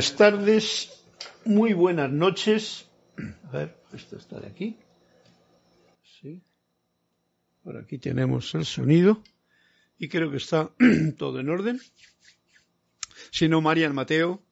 [0.00, 1.04] Buenas tardes,
[1.44, 2.88] muy buenas noches.
[3.44, 4.78] A ver, esto está de aquí.
[6.22, 6.40] Sí.
[7.62, 9.22] Por aquí tenemos el sonido
[9.98, 10.70] y creo que está
[11.18, 11.80] todo en orden.
[13.30, 14.42] Si no, Marian Mateo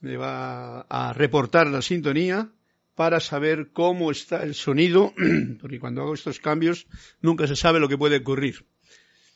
[0.00, 2.48] me va a reportar la sintonía
[2.94, 5.12] para saber cómo está el sonido,
[5.60, 6.86] porque cuando hago estos cambios
[7.20, 8.64] nunca se sabe lo que puede ocurrir.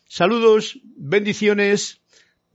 [0.06, 2.00] Saludos, bendiciones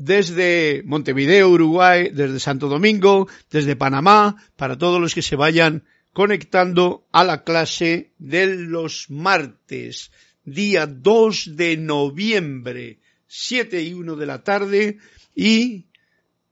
[0.03, 7.07] desde Montevideo, Uruguay, desde Santo Domingo, desde Panamá, para todos los que se vayan conectando
[7.11, 10.11] a la clase de los martes,
[10.43, 14.97] día 2 de noviembre, 7 y 1 de la tarde,
[15.35, 15.85] y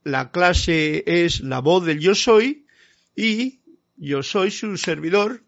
[0.04, 2.66] la clase es la voz del yo soy,
[3.16, 3.60] y
[3.96, 5.42] yo soy su servidor,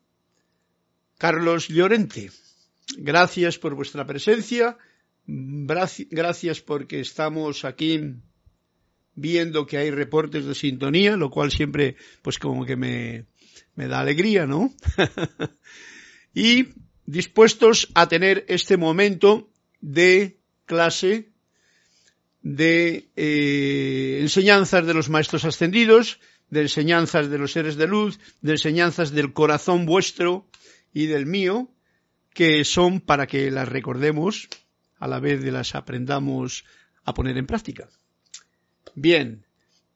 [1.18, 2.32] Carlos Llorente.
[2.98, 4.76] Gracias por vuestra presencia
[5.26, 8.14] Gracias porque estamos aquí
[9.14, 13.26] viendo que hay reportes de sintonía, lo cual siempre pues como que me,
[13.74, 14.72] me da alegría, ¿no?
[16.34, 16.68] y
[17.06, 21.30] dispuestos a tener este momento de clase
[22.42, 26.18] de eh, enseñanzas de los maestros ascendidos,
[26.50, 30.48] de enseñanzas de los seres de luz, de enseñanzas del corazón vuestro
[30.92, 31.70] y del mío,
[32.34, 34.48] que son para que las recordemos
[35.02, 36.64] a la vez de las aprendamos
[37.02, 37.88] a poner en práctica.
[38.94, 39.44] Bien,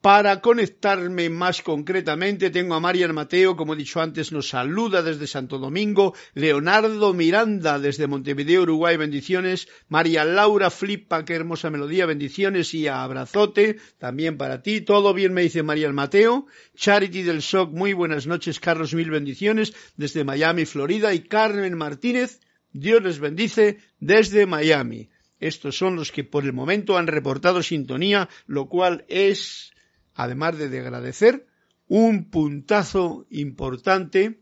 [0.01, 5.29] para conectarme más concretamente, tengo a Marian Mateo, como he dicho antes, nos saluda desde
[5.29, 12.75] Santo Domingo, Leonardo Miranda desde Montevideo, Uruguay, bendiciones, María Laura Flipa, qué hermosa melodía, bendiciones
[12.75, 17.93] y abrazote, también para ti, todo bien me dice Marian Mateo, Charity del SOC, muy
[17.93, 22.41] buenas noches, Carlos, mil bendiciones, desde Miami, Florida, y Carmen Martínez,
[22.73, 25.09] Dios les bendice desde Miami.
[25.39, 29.73] Estos son los que por el momento han reportado sintonía, lo cual es,
[30.15, 31.47] además de, agradecer,
[31.89, 34.41] un puntazo importante,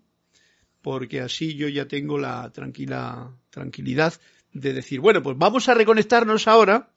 [0.82, 4.14] porque así yo ya tengo la tranquila, tranquilidad
[4.52, 6.90] de decir, bueno, pues vamos a reconectarnos ahora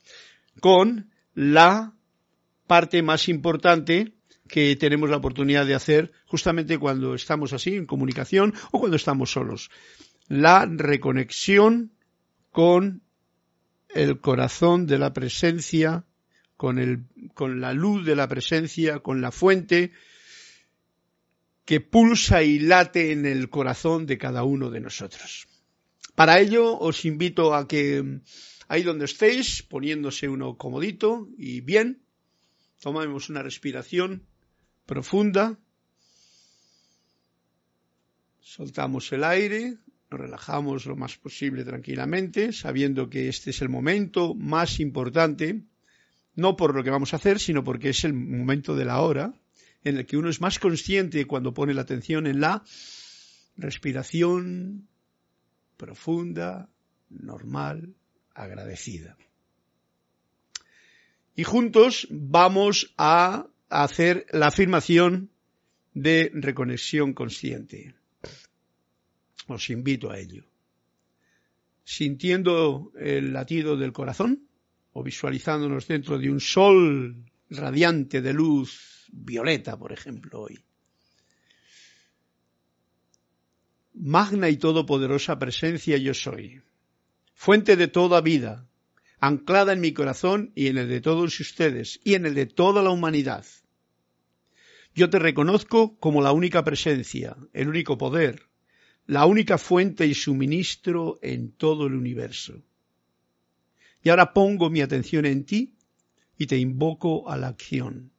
[0.59, 1.93] con la
[2.67, 4.13] parte más importante
[4.47, 9.31] que tenemos la oportunidad de hacer justamente cuando estamos así en comunicación o cuando estamos
[9.31, 9.69] solos
[10.27, 11.91] la reconexión
[12.51, 13.01] con
[13.89, 16.05] el corazón de la presencia,
[16.55, 19.91] con, el, con la luz de la presencia, con la fuente
[21.65, 25.47] que pulsa y late en el corazón de cada uno de nosotros.
[26.15, 28.21] Para ello os invito a que
[28.67, 32.01] ahí donde estéis, poniéndose uno comodito y bien,
[32.81, 34.25] tomemos una respiración
[34.85, 35.59] profunda,
[38.39, 39.77] soltamos el aire,
[40.09, 45.63] nos relajamos lo más posible tranquilamente, sabiendo que este es el momento más importante,
[46.35, 49.33] no por lo que vamos a hacer, sino porque es el momento de la hora
[49.83, 52.63] en el que uno es más consciente cuando pone la atención en la
[53.55, 54.87] respiración
[55.77, 56.69] profunda,
[57.09, 57.95] normal,
[58.33, 59.17] agradecida.
[61.35, 65.29] Y juntos vamos a hacer la afirmación
[65.93, 67.96] de reconexión consciente.
[69.47, 70.43] Os invito a ello.
[71.83, 74.47] Sintiendo el latido del corazón
[74.91, 80.59] o visualizándonos dentro de un sol radiante de luz violeta, por ejemplo, hoy.
[83.93, 86.61] Magna y todopoderosa presencia yo soy,
[87.33, 88.67] fuente de toda vida,
[89.19, 92.83] anclada en mi corazón y en el de todos ustedes y en el de toda
[92.83, 93.45] la humanidad.
[94.93, 98.47] Yo te reconozco como la única presencia, el único poder,
[99.07, 102.61] la única fuente y suministro en todo el universo.
[104.03, 105.75] Y ahora pongo mi atención en ti
[106.37, 108.11] y te invoco a la acción.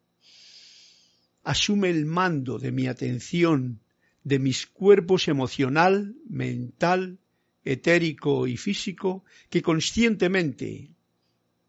[1.45, 3.81] Asume el mando de mi atención,
[4.25, 7.19] de mis cuerpos emocional, mental,
[7.65, 10.91] etérico y físico que conscientemente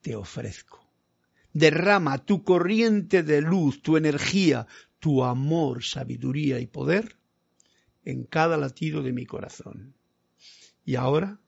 [0.01, 0.89] te ofrezco.
[1.51, 4.66] Derrama tu corriente de luz, tu energía,
[5.00, 7.19] tu amor, sabiduría y poder
[8.06, 9.94] en cada latido de mi corazón.
[10.86, 11.40] Y ahora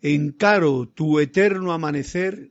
[0.00, 2.50] encaro tu eterno amanecer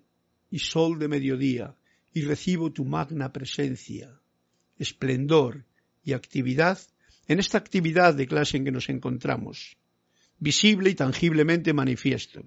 [0.50, 1.76] y sol de mediodía
[2.14, 4.20] y recibo tu magna presencia,
[4.78, 5.66] esplendor
[6.04, 6.80] y actividad
[7.28, 9.78] en esta actividad de clase en que nos encontramos,
[10.40, 12.44] visible y tangiblemente manifiesto.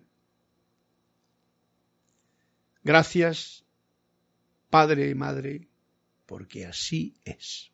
[2.82, 3.64] Gracias,
[4.68, 5.68] Padre y Madre,
[6.26, 7.70] porque así es.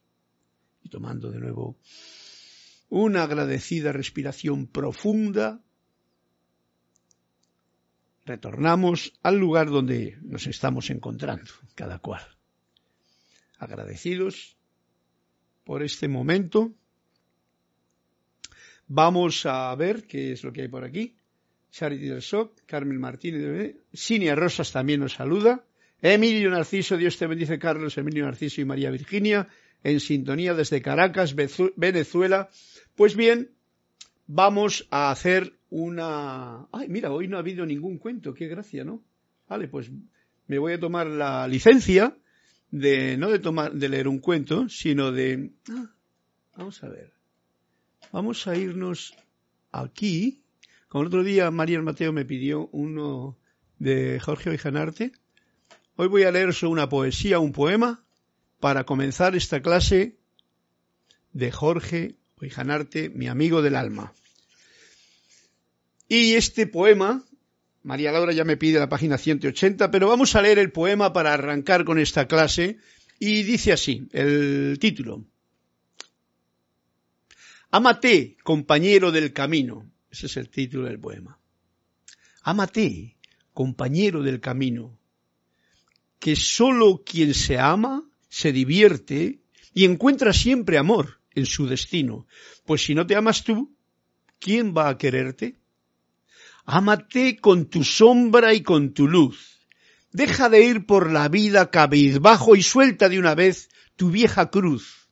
[0.82, 1.76] Y tomando de nuevo
[2.90, 5.62] una agradecida respiración profunda,
[8.26, 12.22] retornamos al lugar donde nos estamos encontrando, cada cual.
[13.58, 14.56] agradecidos
[15.64, 16.72] por este momento.
[18.86, 21.16] Vamos a ver qué es lo que hay por aquí.
[21.70, 25.64] Charity del Soc, Carmen Martínez, Sinia Rosas también nos saluda.
[26.02, 29.48] Emilio Narciso, Dios te bendice, Carlos, Emilio Narciso y María Virginia,
[29.82, 31.34] en sintonía desde Caracas,
[31.76, 32.50] Venezuela.
[32.94, 33.50] Pues bien,
[34.26, 36.66] vamos a hacer una...
[36.72, 39.02] Ay, mira, hoy no ha habido ningún cuento, qué gracia, ¿no?
[39.48, 39.90] Vale, pues
[40.46, 42.16] me voy a tomar la licencia
[42.70, 45.50] de, no de tomar, de leer un cuento, sino de...
[45.70, 45.90] Ah,
[46.56, 47.12] vamos a ver.
[48.12, 49.14] Vamos a irnos
[49.72, 50.42] aquí.
[50.88, 53.36] Como el otro día María Mateo me pidió uno
[53.78, 55.12] de Jorge Oijanarte,
[55.96, 58.04] hoy voy a leer una poesía, un poema,
[58.60, 60.16] para comenzar esta clase
[61.32, 64.14] de Jorge Oijanarte, mi amigo del alma.
[66.08, 67.24] Y este poema,
[67.82, 71.32] María Laura ya me pide la página 180, pero vamos a leer el poema para
[71.32, 72.78] arrancar con esta clase
[73.18, 75.24] y dice así, el título.
[77.70, 79.90] Amate, compañero del camino.
[80.10, 81.38] Ese es el título del poema.
[82.42, 83.16] Amate,
[83.52, 84.98] compañero del camino,
[86.18, 89.40] que sólo quien se ama se divierte
[89.74, 92.26] y encuentra siempre amor en su destino,
[92.64, 93.76] pues si no te amas tú,
[94.38, 95.56] ¿quién va a quererte?
[96.64, 99.66] Ámate con tu sombra y con tu luz.
[100.12, 105.08] Deja de ir por la vida cabizbajo y suelta de una vez tu vieja cruz,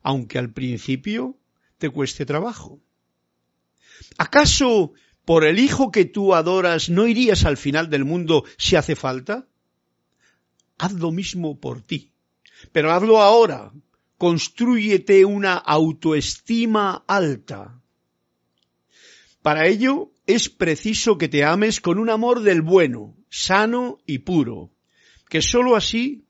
[0.00, 1.38] aunque al principio
[1.78, 2.80] te cueste trabajo.
[4.18, 4.92] ¿Acaso
[5.24, 9.48] por el hijo que tú adoras no irías al final del mundo si hace falta?
[10.78, 12.11] Haz lo mismo por ti,
[12.70, 13.72] pero hazlo ahora.
[14.18, 17.80] Constrúyete una autoestima alta.
[19.42, 24.70] Para ello es preciso que te ames con un amor del bueno, sano y puro,
[25.28, 26.24] que sólo así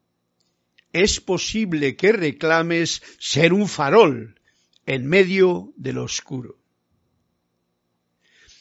[0.92, 4.40] es posible que reclames ser un farol
[4.86, 6.58] en medio del oscuro.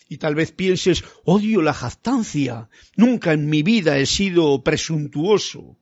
[0.09, 5.77] Y tal vez pienses, odio la jactancia, nunca en mi vida he sido presuntuoso.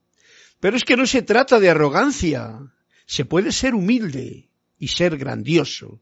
[0.60, 2.60] Pero es que no se trata de arrogancia,
[3.06, 6.02] se puede ser humilde y ser grandioso.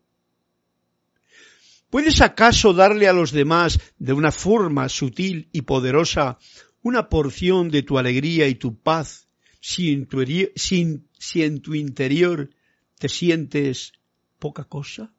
[1.90, 6.38] ¿Puedes acaso darle a los demás de una forma sutil y poderosa
[6.82, 9.28] una porción de tu alegría y tu paz
[9.62, 10.24] si en tu,
[10.56, 12.50] si en tu interior
[12.98, 13.94] te sientes
[14.40, 15.14] poca cosa?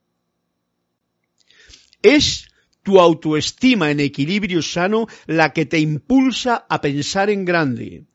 [2.02, 2.48] Es
[2.82, 8.07] tu autoestima en equilibrio sano la que te impulsa a pensar en grande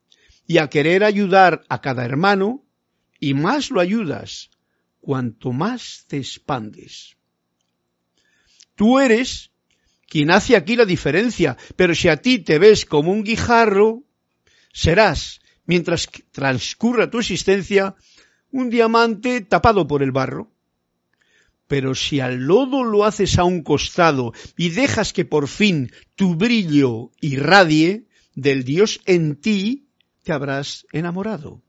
[0.48, 2.64] y a querer ayudar a cada hermano
[3.20, 4.50] y más lo ayudas
[5.00, 7.18] cuanto más te expandes.
[8.76, 9.52] Tú eres
[10.08, 14.04] quien hace aquí la diferencia, pero si a ti te ves como un guijarro,
[14.72, 17.96] serás, mientras transcurra tu existencia,
[18.52, 20.52] un diamante tapado por el barro.
[21.68, 26.36] Pero si al lodo lo haces a un costado y dejas que por fin tu
[26.36, 29.83] brillo irradie del Dios en ti,
[30.24, 31.62] te habrás enamorado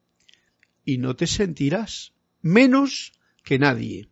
[0.84, 4.08] y no te sentirás menos que nadie.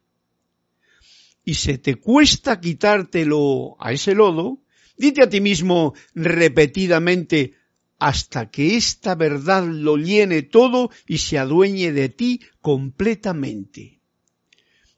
[1.44, 4.62] Y se te cuesta quitártelo a ese lodo,
[4.96, 7.54] dite a ti mismo repetidamente
[7.98, 14.00] hasta que esta verdad lo llene todo y se adueñe de ti completamente.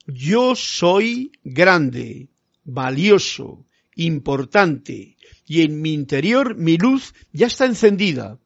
[0.06, 2.30] Yo soy grande,
[2.64, 8.38] valioso, importante, y en mi interior mi luz ya está encendida,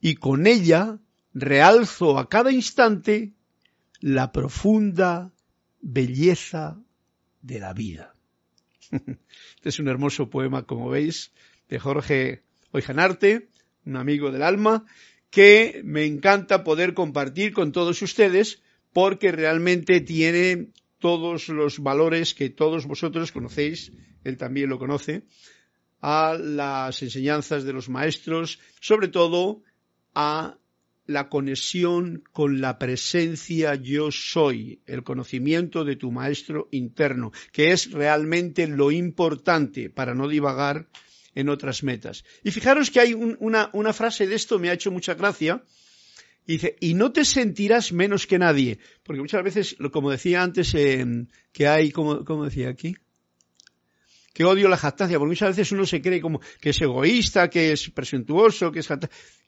[0.00, 0.98] y con ella
[1.34, 3.32] realzo a cada instante
[4.00, 5.32] la profunda
[5.80, 6.80] belleza
[7.42, 8.14] de la vida.
[9.56, 11.32] Este es un hermoso poema, como veis,
[11.68, 13.48] de Jorge Oijanarte,
[13.84, 14.84] un amigo del alma,
[15.30, 18.62] que me encanta poder compartir con todos ustedes
[18.92, 23.92] porque realmente tiene todos los valores que todos vosotros conocéis,
[24.24, 25.24] él también lo conoce,
[26.00, 29.62] a las enseñanzas de los maestros, sobre todo
[30.14, 30.58] a
[31.06, 37.90] la conexión con la presencia yo soy, el conocimiento de tu maestro interno, que es
[37.90, 40.86] realmente lo importante para no divagar
[41.34, 42.24] en otras metas.
[42.44, 45.64] Y fijaros que hay una, una frase de esto, me ha hecho mucha gracia,
[46.46, 48.78] y dice, y no te sentirás menos que nadie.
[49.02, 52.96] Porque muchas veces, como decía antes, eh, que hay, como, como decía aquí,
[54.38, 57.72] que odio la jactancia, porque muchas veces uno se cree como que es egoísta, que
[57.72, 58.88] es presuntuoso, que es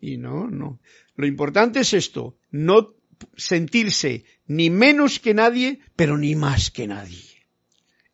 [0.01, 0.81] Y no, no.
[1.15, 2.97] Lo importante es esto, no
[3.37, 7.23] sentirse ni menos que nadie, pero ni más que nadie.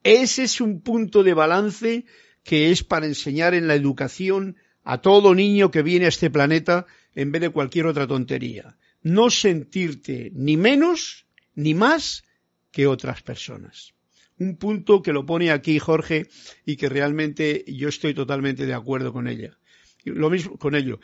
[0.02, 2.04] Ese es un punto de balance
[2.44, 6.84] que es para enseñar en la educación a todo niño que viene a este planeta
[7.14, 8.76] en vez de cualquier otra tontería.
[9.00, 12.24] no sentirte ni menos ni más
[12.70, 13.95] que otras personas.
[14.38, 16.28] Un punto que lo pone aquí Jorge
[16.64, 19.56] y que realmente yo estoy totalmente de acuerdo con ella.
[20.04, 21.00] Lo mismo con ello.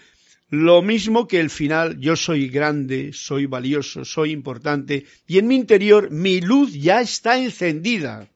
[0.49, 5.57] Lo mismo que el final, yo soy grande, soy valioso, soy importante y en mi
[5.57, 8.29] interior mi luz ya está encendida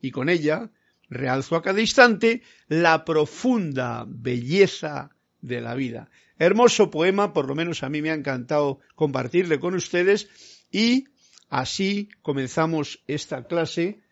[0.00, 0.70] y con ella
[1.10, 5.10] realzo a cada instante la profunda belleza
[5.40, 6.08] de la vida.
[6.38, 10.28] Hermoso poema, por lo menos a mí me ha encantado compartirle con ustedes
[10.70, 11.08] y
[11.48, 14.02] así comenzamos esta clase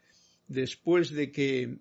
[0.49, 1.79] después de que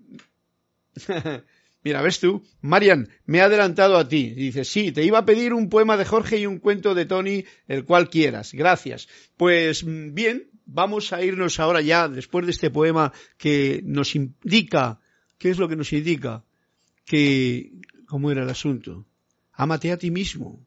[1.84, 4.30] Mira, ves tú, Marian, me he adelantado a ti.
[4.30, 7.44] Dice, sí, te iba a pedir un poema de Jorge y un cuento de Tony,
[7.68, 8.54] el cual quieras.
[8.54, 9.10] Gracias.
[9.36, 15.02] Pues mm, bien, vamos a irnos ahora ya, después de este poema que nos indica,
[15.38, 16.46] ¿qué es lo que nos indica?
[17.04, 17.74] Que,
[18.08, 19.06] ¿cómo era el asunto?
[19.52, 20.66] Ámate a ti mismo.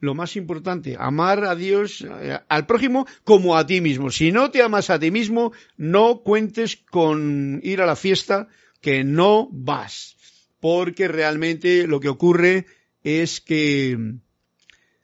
[0.00, 4.10] Lo más importante, amar a Dios, eh, al prójimo como a ti mismo.
[4.10, 8.48] Si no te amas a ti mismo, no cuentes con ir a la fiesta
[8.80, 10.18] que no vas
[10.60, 12.66] porque realmente lo que ocurre
[13.02, 14.16] es que,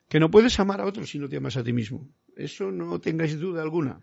[0.08, 2.08] que no puedes amar a otros si no te amas a ti mismo.
[2.36, 4.00] Eso no tengáis duda alguna.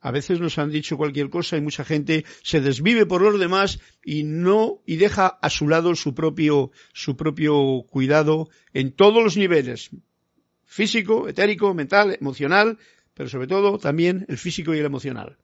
[0.00, 3.80] A veces nos han dicho cualquier cosa y mucha gente se desvive por los demás
[4.04, 9.38] y no, y deja a su lado su propio, su propio cuidado en todos los
[9.38, 9.90] niveles.
[10.66, 12.78] Físico, etérico, mental, emocional,
[13.14, 15.36] pero sobre todo también el físico y el emocional.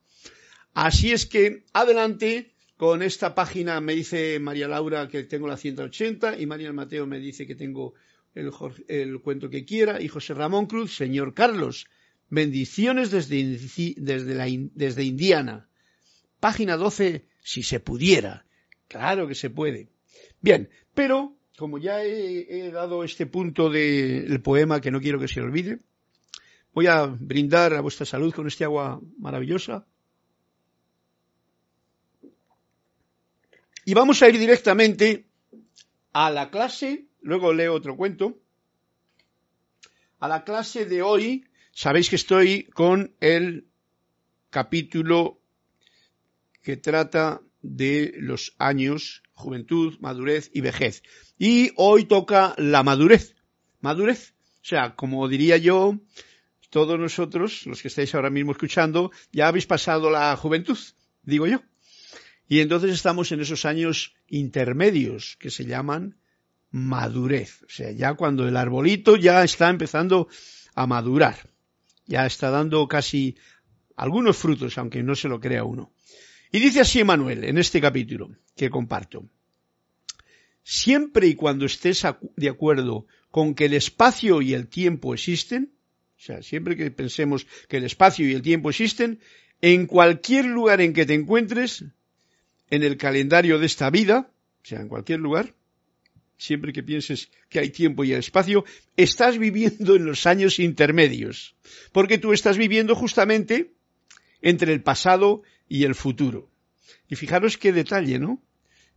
[0.75, 6.39] Así es que adelante con esta página me dice María Laura que tengo la 180
[6.39, 7.95] y María Mateo me dice que tengo
[8.35, 11.87] el, cuento que quiera y José Ramón Cruz, señor Carlos,
[12.29, 13.59] bendiciones desde,
[13.97, 15.69] desde, desde Indiana.
[16.39, 18.47] Página 12, si se pudiera.
[18.89, 19.91] Claro que se puede.
[20.41, 25.43] Bien, pero como ya he, dado este punto del poema que no quiero que se
[25.43, 25.79] olvide,
[26.73, 29.85] voy a brindar a vuestra salud con este agua maravillosa.
[33.85, 35.26] Y vamos a ir directamente
[36.14, 38.38] a la clase, luego leo otro cuento,
[40.19, 41.45] a la clase de hoy.
[41.73, 43.67] Sabéis que estoy con el
[44.49, 45.43] capítulo
[46.62, 51.02] que trata de los años, juventud, madurez y vejez.
[51.38, 53.35] Y hoy toca la madurez.
[53.81, 54.35] Madurez.
[54.62, 55.99] O sea, como diría yo,
[56.71, 60.79] todos nosotros, los que estáis ahora mismo escuchando, ya habéis pasado la juventud,
[61.23, 61.62] digo yo.
[62.47, 66.17] Y entonces estamos en esos años intermedios que se llaman
[66.71, 67.62] madurez.
[67.62, 70.29] O sea, ya cuando el arbolito ya está empezando
[70.75, 71.50] a madurar.
[72.07, 73.37] Ya está dando casi
[73.97, 75.93] algunos frutos, aunque no se lo crea uno.
[76.52, 79.25] Y dice así Manuel en este capítulo que comparto.
[80.62, 82.04] Siempre y cuando estés
[82.37, 85.73] de acuerdo con que el espacio y el tiempo existen,
[86.19, 89.21] o sea, siempre que pensemos que el espacio y el tiempo existen,
[89.62, 91.85] en cualquier lugar en que te encuentres,
[92.69, 94.30] en el calendario de esta vida,
[94.62, 95.54] o sea, en cualquier lugar,
[96.37, 98.64] siempre que pienses que hay tiempo y espacio,
[98.97, 101.57] estás viviendo en los años intermedios,
[101.92, 103.73] porque tú estás viviendo justamente
[104.42, 106.50] entre el pasado y el futuro.
[107.09, 108.43] Y fijaros qué detalle, ¿no?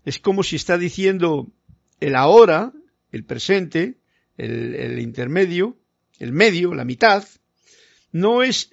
[0.04, 1.50] Es como si está diciendo
[2.02, 2.74] el ahora,
[3.14, 4.00] el presente,
[4.36, 5.78] el, intermedio,
[6.20, 7.24] el medio, la mitad,
[8.12, 8.72] no es,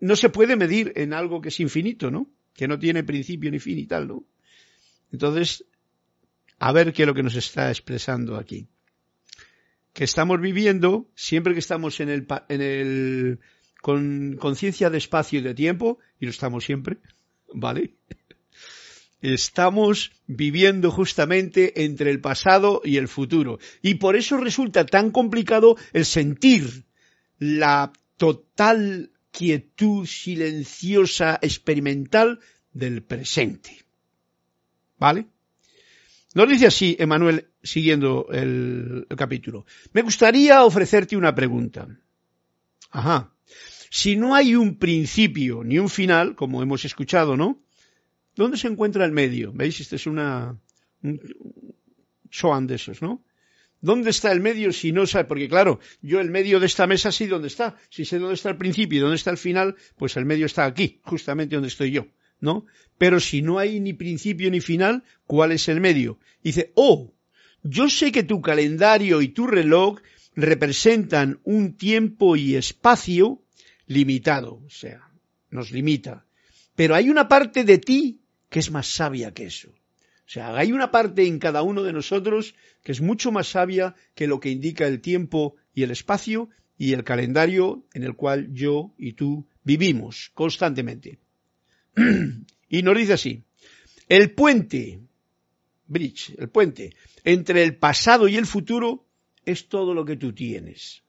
[0.00, 2.28] no se puede medir en algo que es infinito, ¿no?
[2.54, 4.24] que no tiene principio ni fin y tal, ¿no?
[5.12, 5.64] Entonces,
[6.58, 8.68] a ver qué es lo que nos está expresando aquí.
[9.92, 13.40] Que estamos viviendo, siempre que estamos en el, en el,
[13.84, 16.96] con conciencia de espacio y de tiempo, y lo estamos siempre,
[17.52, 17.96] ¿vale?
[19.20, 23.58] Estamos viviendo justamente entre el pasado y el futuro.
[23.82, 26.86] Y por eso resulta tan complicado el sentir
[27.38, 32.40] la total quietud silenciosa experimental
[32.72, 33.84] del presente.
[34.96, 35.26] ¿Vale?
[36.32, 39.66] Nos dice así Emanuel siguiendo el, el, capítulo.
[39.92, 41.86] Me gustaría ofrecerte una pregunta.
[42.90, 43.33] Ajá.
[43.96, 47.62] Si no hay un principio ni un final, como hemos escuchado, ¿no?
[48.34, 49.52] ¿Dónde se encuentra el medio?
[49.52, 49.78] ¿Veis?
[49.78, 50.58] Este es una,
[51.04, 51.20] un
[52.28, 53.22] Soan de esos, ¿no?
[53.80, 55.26] ¿Dónde está el medio si no sabe?
[55.26, 57.76] Porque claro, yo el medio de esta mesa sé dónde está.
[57.88, 60.64] Si sé dónde está el principio y dónde está el final, pues el medio está
[60.64, 62.08] aquí, justamente donde estoy yo,
[62.40, 62.66] ¿no?
[62.98, 66.18] Pero si no hay ni principio ni final, ¿cuál es el medio?
[66.42, 67.14] Dice, oh,
[67.62, 70.00] yo sé que tu calendario y tu reloj
[70.34, 73.43] representan un tiempo y espacio
[73.86, 75.10] limitado, o sea,
[75.50, 76.26] nos limita.
[76.74, 79.70] Pero hay una parte de ti que es más sabia que eso.
[79.70, 83.94] O sea, hay una parte en cada uno de nosotros que es mucho más sabia
[84.14, 88.52] que lo que indica el tiempo y el espacio y el calendario en el cual
[88.52, 91.18] yo y tú vivimos constantemente.
[92.68, 93.44] y nos dice así,
[94.08, 95.00] el puente,
[95.86, 96.94] bridge, el puente,
[97.24, 99.06] entre el pasado y el futuro
[99.44, 101.02] es todo lo que tú tienes.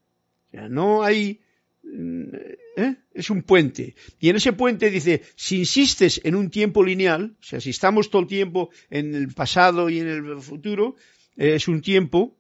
[0.47, 1.41] O sea, no hay...
[1.86, 2.36] Mm,
[2.78, 2.95] ¿eh?
[3.13, 3.95] Es un puente.
[4.19, 8.10] Y en ese puente dice, si insistes en un tiempo lineal, o sea, si estamos
[8.10, 10.95] todo el tiempo en el pasado y en el futuro,
[11.36, 12.38] es un tiempo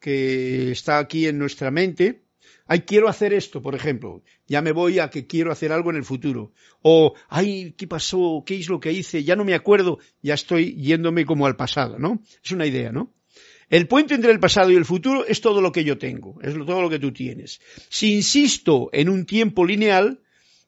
[0.00, 2.24] que está aquí en nuestra mente,
[2.66, 5.96] ay, quiero hacer esto, por ejemplo, ya me voy a que quiero hacer algo en
[5.96, 6.52] el futuro.
[6.82, 8.42] O, ay, ¿qué pasó?
[8.46, 9.24] ¿Qué es lo que hice?
[9.24, 12.22] Ya no me acuerdo, ya estoy yéndome como al pasado, ¿no?
[12.42, 13.12] Es una idea, ¿no?
[13.74, 16.54] El puente entre el pasado y el futuro es todo lo que yo tengo, es
[16.54, 17.60] todo lo que tú tienes.
[17.88, 20.20] Si insisto en un tiempo lineal,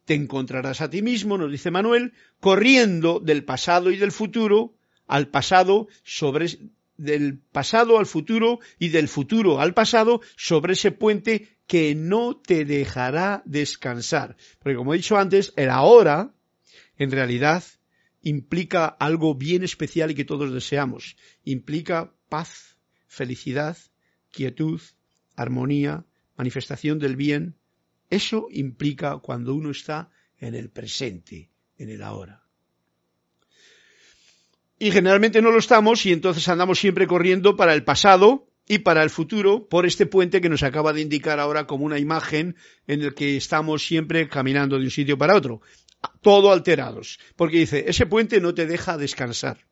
[0.06, 4.74] te encontrarás a ti mismo, nos dice Manuel, corriendo del pasado y del futuro
[5.06, 6.48] al pasado sobre
[6.96, 12.64] del pasado al futuro y del futuro al pasado sobre ese puente que no te
[12.64, 14.36] dejará descansar.
[14.58, 16.34] Porque como he dicho antes, el ahora,
[16.98, 17.62] en realidad,
[18.22, 21.16] implica algo bien especial y que todos deseamos.
[21.44, 22.75] Implica paz,
[23.16, 23.78] felicidad,
[24.30, 24.80] quietud,
[25.34, 26.04] armonía,
[26.36, 27.56] manifestación del bien.
[28.10, 32.42] Eso implica cuando uno está en el presente, en el ahora.
[34.78, 39.02] Y generalmente no lo estamos y entonces andamos siempre corriendo para el pasado y para
[39.02, 43.00] el futuro por este puente que nos acaba de indicar ahora como una imagen en
[43.00, 45.62] el que estamos siempre caminando de un sitio para otro,
[46.20, 49.66] todo alterados, porque dice, ese puente no te deja descansar.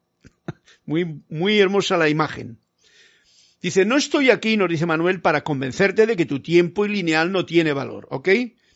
[0.87, 2.63] muy, muy hermosa la imagen.
[3.64, 7.46] Dice, no estoy aquí, nos dice Manuel, para convencerte de que tu tiempo lineal no
[7.46, 8.29] tiene valor, ¿ok?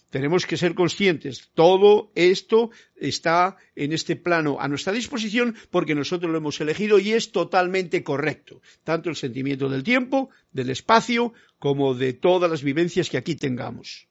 [0.08, 1.50] Tenemos que ser conscientes.
[1.52, 7.12] Todo esto está en este plano a nuestra disposición porque nosotros lo hemos elegido y
[7.12, 8.62] es totalmente correcto.
[8.82, 14.08] Tanto el sentimiento del tiempo, del espacio, como de todas las vivencias que aquí tengamos.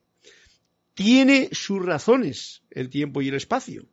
[0.94, 3.88] Tiene sus razones el tiempo y el espacio.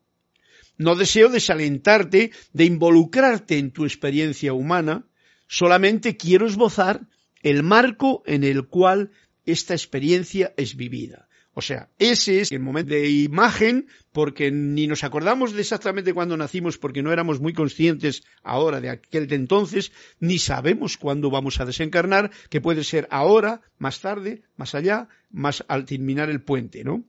[0.76, 5.06] No deseo desalentarte de involucrarte en tu experiencia humana,
[5.46, 7.06] solamente quiero esbozar
[7.42, 9.10] el marco en el cual
[9.46, 11.28] esta experiencia es vivida.
[11.56, 16.36] O sea, ese es el momento de imagen porque ni nos acordamos de exactamente cuándo
[16.36, 21.60] nacimos porque no éramos muy conscientes ahora de aquel de entonces, ni sabemos cuándo vamos
[21.60, 26.82] a desencarnar, que puede ser ahora, más tarde, más allá, más al terminar el puente,
[26.82, 27.04] ¿no?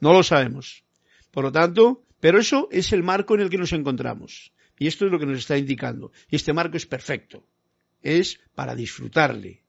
[0.00, 0.82] No lo sabemos.
[1.30, 4.52] Por lo tanto, pero eso es el marco en el que nos encontramos.
[4.78, 6.10] Y esto es lo que nos está indicando.
[6.28, 7.44] Y este marco es perfecto.
[8.06, 9.62] Es para disfrutarle,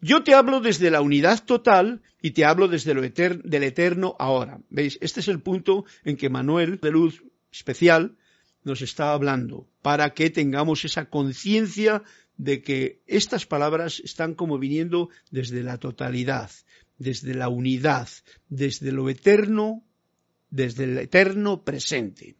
[0.00, 4.16] yo te hablo desde la unidad total y te hablo desde lo eterno, del eterno
[4.18, 4.60] ahora.
[4.68, 4.98] ¿Veis?
[5.00, 8.18] Este es el punto en que Manuel de Luz especial
[8.64, 12.02] nos está hablando, para que tengamos esa conciencia
[12.36, 16.50] de que estas palabras están como viniendo desde la totalidad,
[16.98, 18.10] desde la unidad,
[18.50, 19.86] desde lo eterno,
[20.50, 22.36] desde el eterno presente.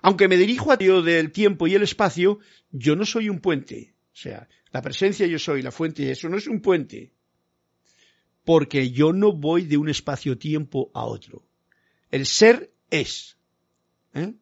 [0.00, 2.38] Aunque me dirijo a Dios del tiempo y el espacio,
[2.70, 3.92] yo no soy un puente.
[4.18, 7.12] O sea, la presencia yo soy, la fuente, eso no es un puente.
[8.44, 11.44] Porque yo no voy de un espacio-tiempo a otro.
[12.10, 13.36] El ser es.
[14.14, 14.34] ¿eh?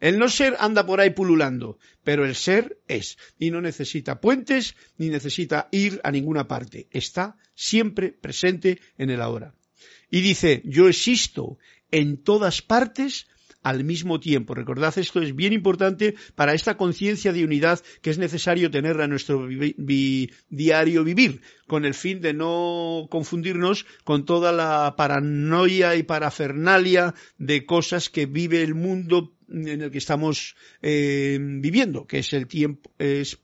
[0.00, 3.16] El no ser anda por ahí pululando, pero el ser es.
[3.38, 6.88] Y no necesita puentes ni necesita ir a ninguna parte.
[6.90, 9.54] Está siempre presente en el ahora.
[10.10, 11.56] Y dice, yo existo
[11.90, 13.28] en todas partes
[13.62, 14.54] al mismo tiempo.
[14.54, 19.08] Recordad, esto es bien importante para esta conciencia de unidad que es necesario tener a
[19.08, 19.48] nuestro
[20.48, 27.64] diario vivir, con el fin de no confundirnos con toda la paranoia y parafernalia de
[27.64, 32.90] cosas que vive el mundo en el que estamos eh, viviendo, que es el tiempo,
[32.98, 33.38] es,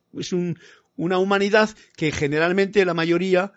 [0.96, 3.52] una humanidad que generalmente la mayoría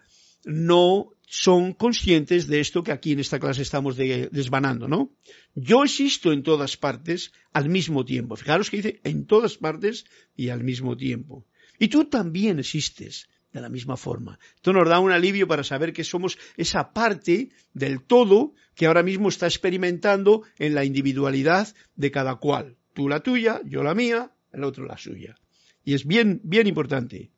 [0.46, 5.12] no son conscientes de esto que aquí en esta clase estamos desvanando, ¿no?
[5.56, 8.36] Yo existo en todas partes al mismo tiempo.
[8.36, 11.46] Fijaros que dice en todas partes y al mismo tiempo.
[11.80, 14.40] Y tú también existes de la misma forma.
[14.56, 19.04] Esto nos da un alivio para saber que somos esa parte del todo que ahora
[19.04, 22.78] mismo está experimentando en la individualidad de cada cual.
[22.94, 25.36] Tú la tuya, yo la mía, el otro la suya.
[25.84, 27.32] Y es bien, bien importante.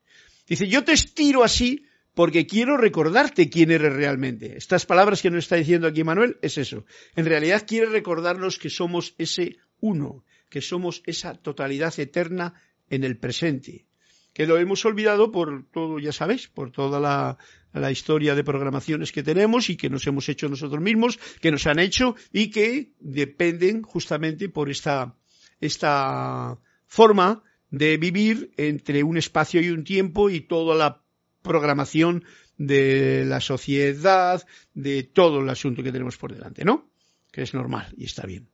[0.47, 4.57] Dice, yo te estiro así porque quiero recordarte quién eres realmente.
[4.57, 6.85] Estas palabras que nos está diciendo aquí Manuel es eso.
[7.15, 12.53] En realidad quiere recordarnos que somos ese uno, que somos esa totalidad eterna
[12.89, 13.87] en el presente,
[14.33, 17.37] que lo hemos olvidado por todo, ya sabéis, por toda la,
[17.73, 21.65] la historia de programaciones que tenemos y que nos hemos hecho nosotros mismos, que nos
[21.65, 25.15] han hecho y que dependen justamente por esta,
[25.59, 31.02] esta forma de vivir entre un espacio y un tiempo y toda la
[31.43, 32.23] programación
[32.57, 36.89] de la sociedad, de todo el asunto que tenemos por delante, ¿no?
[37.31, 38.49] Que es normal y está bien.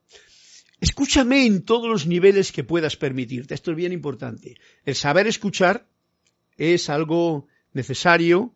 [0.82, 3.54] Escúchame en todos los niveles que puedas permitirte.
[3.54, 4.56] Esto es bien importante.
[4.84, 5.88] El saber escuchar
[6.58, 8.54] es algo necesario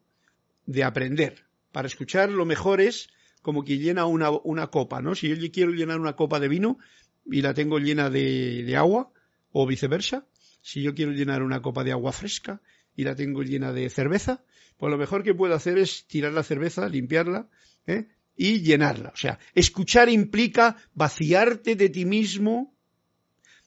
[0.65, 1.45] de aprender.
[1.71, 3.09] Para escuchar lo mejor es
[3.41, 5.15] como quien llena una, una copa, ¿no?
[5.15, 6.77] Si yo quiero llenar una copa de vino
[7.25, 9.11] y la tengo llena de, de agua,
[9.53, 10.25] o viceversa,
[10.61, 12.61] si yo quiero llenar una copa de agua fresca
[12.95, 14.43] y la tengo llena de cerveza,
[14.77, 17.49] pues lo mejor que puedo hacer es tirar la cerveza, limpiarla,
[17.87, 18.07] ¿eh?
[18.35, 19.09] y llenarla.
[19.13, 22.75] O sea, escuchar implica vaciarte de ti mismo,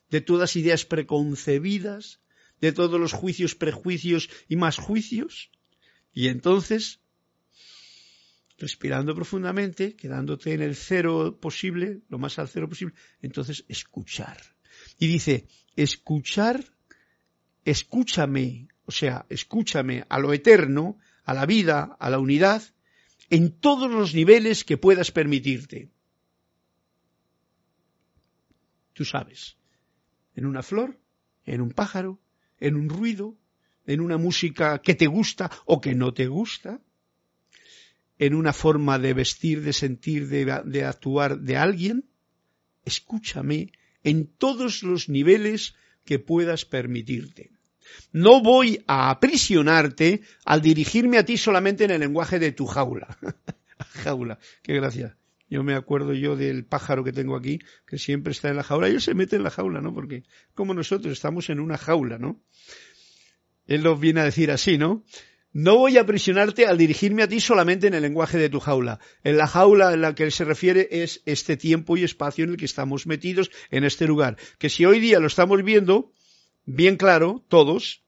[0.09, 2.21] de todas ideas preconcebidas,
[2.61, 5.51] de todos los juicios, prejuicios y más juicios.
[6.13, 7.01] Y entonces,
[8.57, 14.37] respirando profundamente, quedándote en el cero posible, lo más al cero posible, entonces escuchar.
[14.97, 16.63] Y dice, escuchar,
[17.65, 22.63] escúchame, o sea, escúchame a lo eterno, a la vida, a la unidad,
[23.29, 25.91] en todos los niveles que puedas permitirte.
[28.93, 29.57] Tú sabes,
[30.35, 30.97] en una flor,
[31.45, 32.21] en un pájaro,
[32.61, 33.35] en un ruido,
[33.85, 36.79] en una música que te gusta o que no te gusta,
[38.17, 42.09] en una forma de vestir, de sentir, de, actuar de alguien,
[42.85, 47.56] escúchame en todos los niveles que puedas permitirte.
[48.11, 53.17] No voy a aprisionarte al dirigirme a ti solamente en el lenguaje de tu jaula.
[54.03, 55.17] jaula, qué gracia.
[55.49, 58.87] Yo me acuerdo yo del pájaro que tengo aquí, que siempre está en la jaula.
[58.87, 59.93] Él se mete en la jaula, ¿no?
[59.93, 60.23] Porque
[60.53, 62.41] como nosotros estamos en una jaula, ¿no?
[63.65, 65.05] Él lo viene a decir así, ¿no?
[65.53, 68.99] No voy a aprisionarte al dirigirme a ti solamente en el lenguaje de tu jaula.
[69.23, 72.51] En la jaula en la que él se refiere es este tiempo y espacio en
[72.51, 74.37] el que estamos metidos en este lugar.
[74.59, 76.11] Que si hoy día lo estamos viendo,
[76.67, 78.03] bien claro, todos,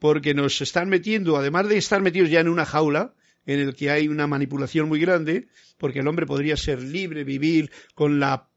[0.00, 3.14] porque nos están metiendo, además de estar metidos ya en una jaula,
[3.46, 7.70] en el que hay una manipulación muy grande, porque el hombre podría ser libre, vivir
[7.94, 8.48] con la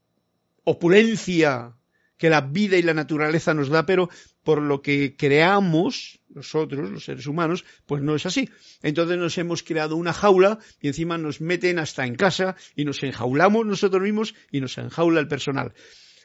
[0.64, 1.74] opulencia
[2.16, 4.08] que la vida y la naturaleza nos da, pero
[4.42, 8.48] por lo que creamos nosotros, los seres humanos, pues no es así.
[8.82, 13.02] Entonces nos hemos creado una jaula y encima nos meten hasta en casa y nos
[13.02, 15.74] enjaulamos nosotros mismos y nos enjaula el personal.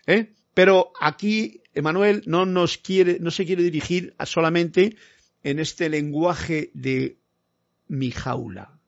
[0.05, 0.33] ¿Eh?
[0.57, 4.97] Pero aquí Emanuel no nos quiere, no se quiere dirigir solamente
[5.43, 7.19] en este lenguaje de
[7.87, 8.79] mi jaula.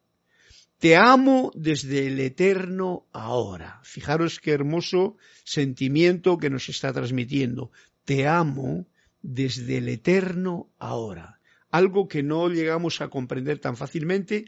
[0.79, 3.82] Te amo desde el eterno ahora.
[3.84, 7.69] Fijaros qué hermoso sentimiento que nos está transmitiendo.
[8.03, 8.88] Te amo
[9.21, 11.39] desde el eterno ahora.
[11.69, 14.45] Algo que no llegamos a comprender tan fácilmente.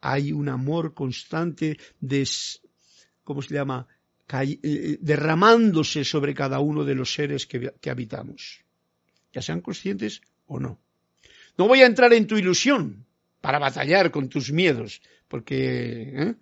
[0.00, 2.28] Hay un amor constante, de,
[3.24, 3.88] ¿cómo se llama?
[4.32, 8.60] Eh, derramándose sobre cada uno de los seres que, habitamos,
[9.32, 10.80] ya sean conscientes o no.
[11.58, 13.06] No voy a entrar en tu ilusión
[13.40, 16.34] para batallar con tus miedos, porque ¿eh?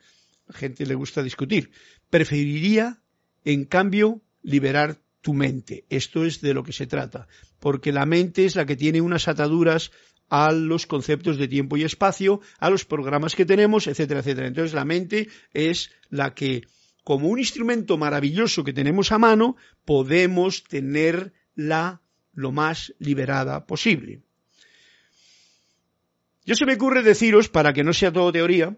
[0.48, 1.70] a la gente le gusta discutir.
[2.10, 3.00] Preferiría,
[3.44, 5.86] en cambio, liberar tu mente.
[5.88, 7.26] Esto es de lo que se trata,
[7.58, 9.92] porque la mente es la que tiene unas ataduras
[10.28, 14.46] a los conceptos de tiempo y espacio, a los programas que tenemos, etcétera, etcétera.
[14.46, 16.64] Entonces la mente es la que
[17.08, 22.02] como un instrumento maravilloso que tenemos a mano, podemos tenerla
[22.34, 24.20] lo más liberada posible.
[26.44, 28.76] Yo se me ocurre deciros, para que no sea todo teoría,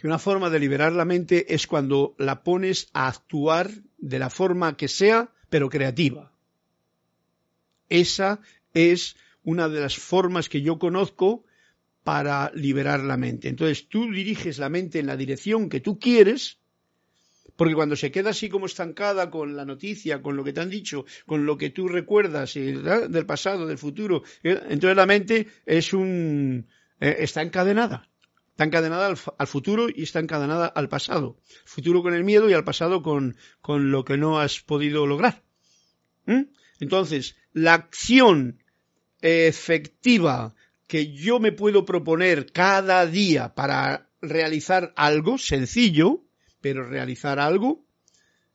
[0.00, 4.30] que una forma de liberar la mente es cuando la pones a actuar de la
[4.30, 6.32] forma que sea, pero creativa.
[7.88, 8.38] Esa
[8.72, 11.44] es una de las formas que yo conozco
[12.04, 13.48] para liberar la mente.
[13.48, 16.59] Entonces tú diriges la mente en la dirección que tú quieres
[17.60, 20.70] porque cuando se queda así como estancada con la noticia, con lo que te han
[20.70, 25.92] dicho, con lo que tú recuerdas del pasado, del futuro, eh, entonces la mente es
[25.92, 26.68] un,
[27.00, 28.08] eh, está encadenada.
[28.52, 31.36] Está encadenada al, futuro y está encadenada al pasado.
[31.66, 35.42] Futuro con el miedo y al pasado con, con lo que no has podido lograr.
[36.24, 36.44] ¿Mm?
[36.80, 38.62] Entonces, la acción
[39.20, 40.54] efectiva
[40.86, 46.24] que yo me puedo proponer cada día para realizar algo sencillo,
[46.60, 47.84] pero realizar algo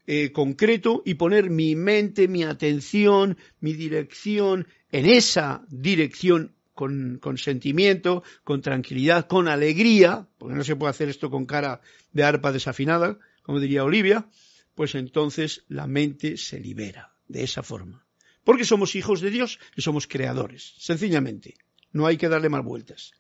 [0.08, 7.38] eh, concreto y poner mi mente, mi atención, mi dirección en esa dirección con, con,
[7.38, 12.52] sentimiento, con tranquilidad, con alegría, porque no se puede hacer esto con cara de arpa
[12.52, 14.28] desafinada, como diría Olivia,
[14.76, 18.06] pues entonces la mente se libera de esa forma.
[18.44, 21.56] Porque somos hijos de Dios y somos creadores, sencillamente.
[21.91, 23.13] No hay que darle más vueltas.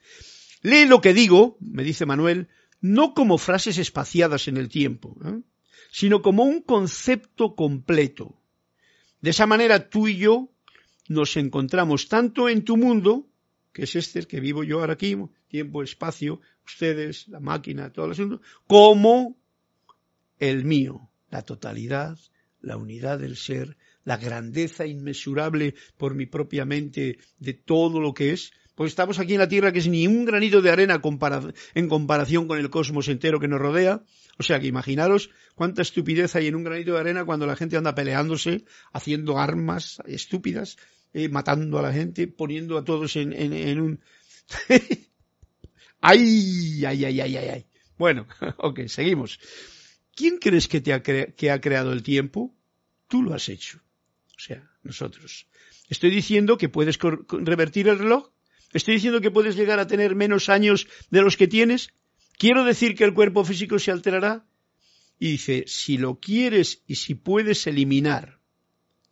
[0.61, 2.47] Lee lo que digo, me dice Manuel,
[2.85, 5.41] no como frases espaciadas en el tiempo, ¿eh?
[5.91, 8.39] sino como un concepto completo.
[9.21, 10.51] De esa manera tú y yo
[11.09, 13.27] nos encontramos tanto en tu mundo,
[13.73, 15.17] que es este, el que vivo yo ahora aquí,
[15.47, 19.35] tiempo, espacio, ustedes, la máquina, todo el asunto, como
[20.37, 22.19] el mío, la totalidad,
[22.61, 28.31] la unidad del ser, la grandeza inmesurable por mi propia mente de todo lo que
[28.31, 31.01] es, pues estamos aquí en la Tierra que es ni un granito de arena
[31.73, 34.03] en comparación con el cosmos entero que nos rodea.
[34.37, 37.77] O sea que imaginaros cuánta estupidez hay en un granito de arena cuando la gente
[37.77, 40.77] anda peleándose, haciendo armas estúpidas,
[41.13, 44.01] eh, matando a la gente, poniendo a todos en, en, un...
[46.01, 47.65] ¡Ay, ay, ay, ay, ay!
[47.97, 49.39] Bueno, ok, seguimos.
[50.13, 52.55] ¿Quién crees que, te ha creado el tiempo?
[53.07, 53.79] Tú lo has hecho.
[54.35, 55.47] O sea, nosotros.
[55.89, 56.97] Estoy diciendo que puedes
[57.29, 58.31] revertir el reloj.
[58.75, 61.93] Estoy diciendo que puedes llegar a tener menos años de los que tienes.
[62.37, 64.45] Quiero decir que el cuerpo físico se alterará.
[65.17, 68.41] Y dice, si lo quieres y si puedes eliminar,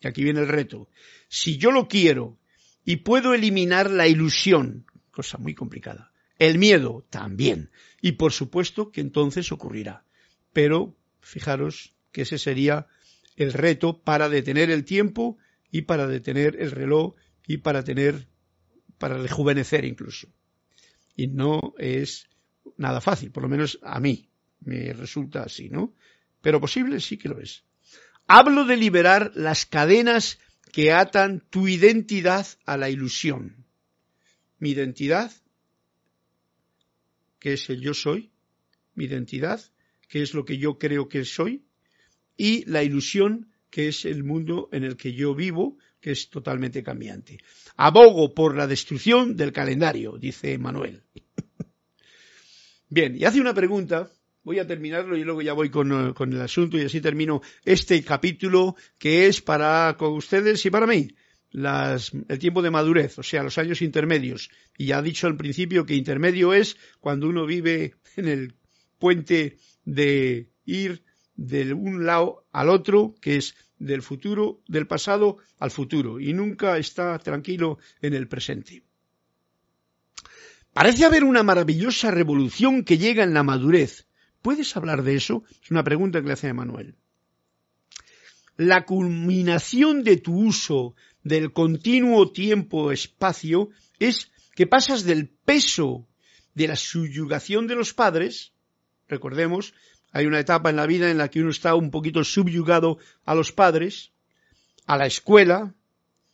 [0.01, 0.89] y aquí viene el reto,
[1.29, 2.37] si yo lo quiero
[2.83, 7.71] y puedo eliminar la ilusión, cosa muy complicada, el miedo también,
[8.01, 10.03] y por supuesto que entonces ocurrirá.
[10.51, 12.87] Pero fijaros que ese sería
[13.37, 15.37] el reto para detener el tiempo
[15.71, 17.15] y para detener el reloj
[17.47, 18.27] y para tener,
[18.97, 20.27] para rejuvenecer incluso.
[21.15, 22.27] Y no es
[22.77, 24.29] nada fácil, por lo menos a mí
[24.61, 25.93] me resulta así, ¿no?
[26.41, 27.63] Pero posible sí que lo es.
[28.27, 30.39] Hablo de liberar las cadenas
[30.71, 33.65] que atan tu identidad a la ilusión.
[34.59, 35.31] Mi identidad,
[37.39, 38.31] que es el yo soy,
[38.95, 39.61] mi identidad,
[40.07, 41.65] que es lo que yo creo que soy,
[42.37, 46.83] y la ilusión, que es el mundo en el que yo vivo, que es totalmente
[46.83, 47.37] cambiante.
[47.77, 51.01] Abogo por la destrucción del calendario, dice Manuel.
[52.89, 54.11] Bien, y hace una pregunta
[54.43, 58.03] voy a terminarlo y luego ya voy con, eh, el asunto y así termino este
[58.03, 61.07] capítulo que es para ustedes y para mí.
[61.53, 64.49] el tiempo de madurez, o sea, los años intermedios.
[64.77, 68.55] Y ya he dicho al principio que intermedio es cuando uno vive en el
[68.99, 71.03] puente de ir
[71.35, 76.77] de un lado al otro, que es del futuro, del pasado al futuro, y nunca
[76.77, 78.83] está tranquilo en el presente.
[80.73, 84.07] Parece haber una maravillosa revolución que llega en la madurez,
[84.43, 85.45] ¿Puedes hablar de eso?
[85.63, 86.95] Es una pregunta que le hace a Manuel.
[88.57, 93.69] La culminación de tu uso del continuo tiempo-espacio
[93.99, 96.09] es que pasas del peso
[96.55, 98.51] de la subyugación de los padres,
[99.07, 99.73] recordemos,
[100.13, 103.33] hay una etapa en la vida en la que uno está un poquito subyugado a
[103.33, 104.11] los padres,
[104.85, 105.73] a la escuela,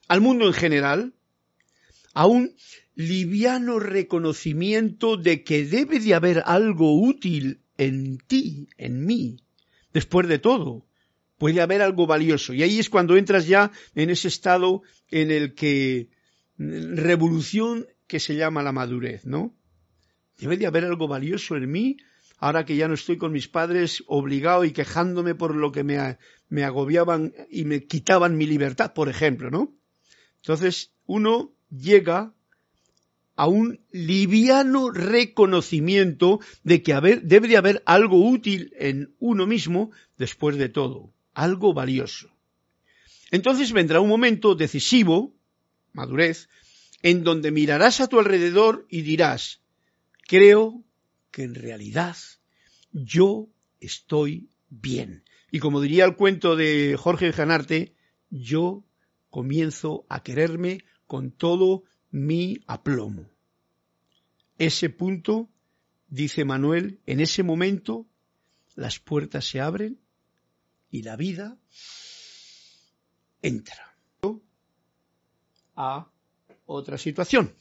[0.10, 1.14] al mundo en general,
[2.14, 2.54] a un
[2.96, 9.38] liviano reconocimiento de que debe de haber algo útil en ti, en mí.
[9.94, 10.86] Después de todo,
[11.38, 12.54] puede haber algo valioso.
[12.54, 16.10] Y ahí es cuando entras ya en ese estado en el que
[16.58, 19.56] revolución que se llama la madurez, ¿no?
[20.38, 21.98] Debe de haber algo valioso en mí,
[22.40, 26.18] ahora que ya no estoy con mis padres obligado y quejándome por lo que me,
[26.48, 29.74] me agobiaban y me quitaban mi libertad, por ejemplo, ¿no?
[30.38, 32.34] Entonces, uno llega
[33.36, 40.58] a un liviano reconocimiento de que debe de haber algo útil en uno mismo después
[40.58, 42.30] de todo, algo valioso.
[43.32, 45.34] Entonces vendrá un momento decisivo,
[45.94, 46.50] madurez,
[47.02, 49.62] en donde mirarás a tu alrededor y dirás,
[50.28, 50.84] creo
[51.32, 52.16] que en realidad
[52.92, 55.24] yo estoy bien.
[55.52, 57.96] Y como diría el cuento de Jorge Janarte,
[58.30, 58.84] yo
[59.30, 63.30] comienzo a quererme con todo mi aplomo.
[64.58, 65.50] Ese punto,
[66.08, 68.08] dice Manuel, en ese momento
[68.76, 70.00] las puertas se abren
[70.92, 71.58] y la vida
[73.42, 73.96] entra
[75.76, 76.12] a
[76.66, 77.56] otra situación,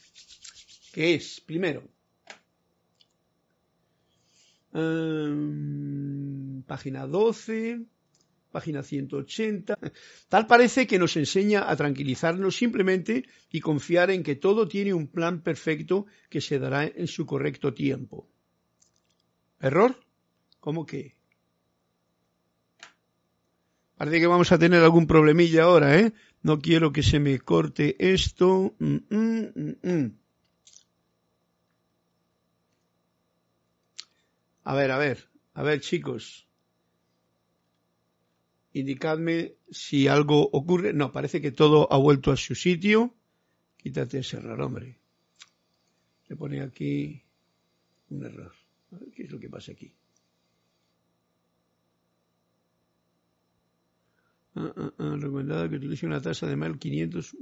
[0.92, 1.88] que es, primero,
[4.74, 7.86] em, página 12,
[8.50, 9.78] página 180.
[10.28, 15.06] Tal parece que nos enseña a tranquilizarnos simplemente y confiar en que todo tiene un
[15.06, 18.28] plan perfecto que se dará en su correcto tiempo.
[19.60, 19.96] ¿Error?
[20.60, 21.16] ¿Cómo que?
[23.96, 26.12] Parece que vamos a tener algún problemilla ahora, ¿eh?
[26.42, 28.74] No quiero que se me corte esto.
[28.78, 30.17] Mm, mm, mm,
[34.70, 35.18] a ver, a ver,
[35.54, 36.48] a ver, chicos
[38.72, 40.92] indicadme si algo ocurre.
[40.92, 43.14] No, parece que todo ha vuelto a su sitio.
[43.76, 44.98] Quítate ese error, hombre.
[46.28, 47.22] Le pone aquí
[48.10, 48.52] un error.
[48.92, 49.94] A ver qué es lo que pasa aquí.
[54.54, 57.36] Ah, ah, ah, recomendada que utilice una tasa de mail 500.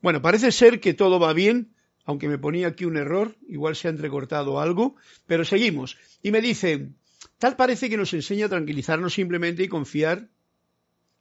[0.00, 1.74] Bueno, parece ser que todo va bien,
[2.06, 4.94] aunque me ponía aquí un error, igual se ha entrecortado algo,
[5.26, 5.98] pero seguimos.
[6.22, 6.90] Y me dice,
[7.38, 10.28] tal parece que nos enseña a tranquilizarnos simplemente y confiar.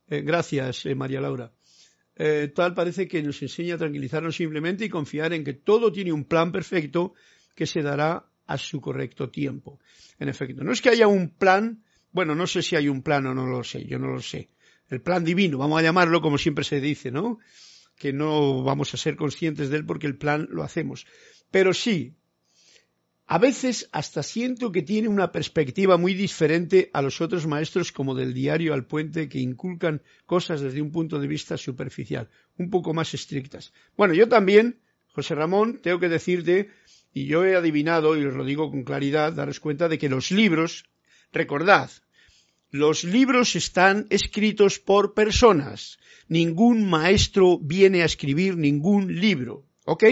[0.08, 1.52] Eh, gracias, eh, María Laura.
[2.16, 6.14] Eh, tal parece que nos enseña a tranquilizarnos simplemente y confiar en que todo tiene
[6.14, 7.14] un plan perfecto
[7.56, 9.80] que se dará a su correcto tiempo.
[10.20, 13.26] En efecto, no es que haya un plan, bueno, no sé si hay un plan
[13.26, 14.50] o no lo sé, yo no lo sé.
[14.88, 17.40] El plan divino, vamos a llamarlo como siempre se dice, ¿no?
[17.98, 21.06] Que no vamos a ser conscientes de él porque el plan lo hacemos.
[21.52, 22.16] Pero sí,
[23.28, 28.14] a veces hasta siento que tiene una perspectiva muy diferente a los otros maestros como
[28.14, 32.94] del diario al puente que inculcan cosas desde un punto de vista superficial, un poco
[32.94, 33.74] más estrictas.
[33.98, 36.70] Bueno, yo también, José Ramón, tengo que decirte
[37.14, 40.30] y yo he adivinado, y os lo digo con claridad, daros cuenta de que los
[40.30, 40.86] libros,
[41.32, 41.90] recordad,
[42.72, 45.98] los libros están escritos por personas.
[46.28, 50.04] Ningún maestro viene a escribir ningún libro, ¿ok?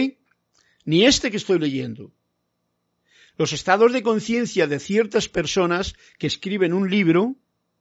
[0.84, 2.12] Ni este que estoy leyendo.
[3.36, 7.36] Los estados de conciencia de ciertas personas que escriben un libro,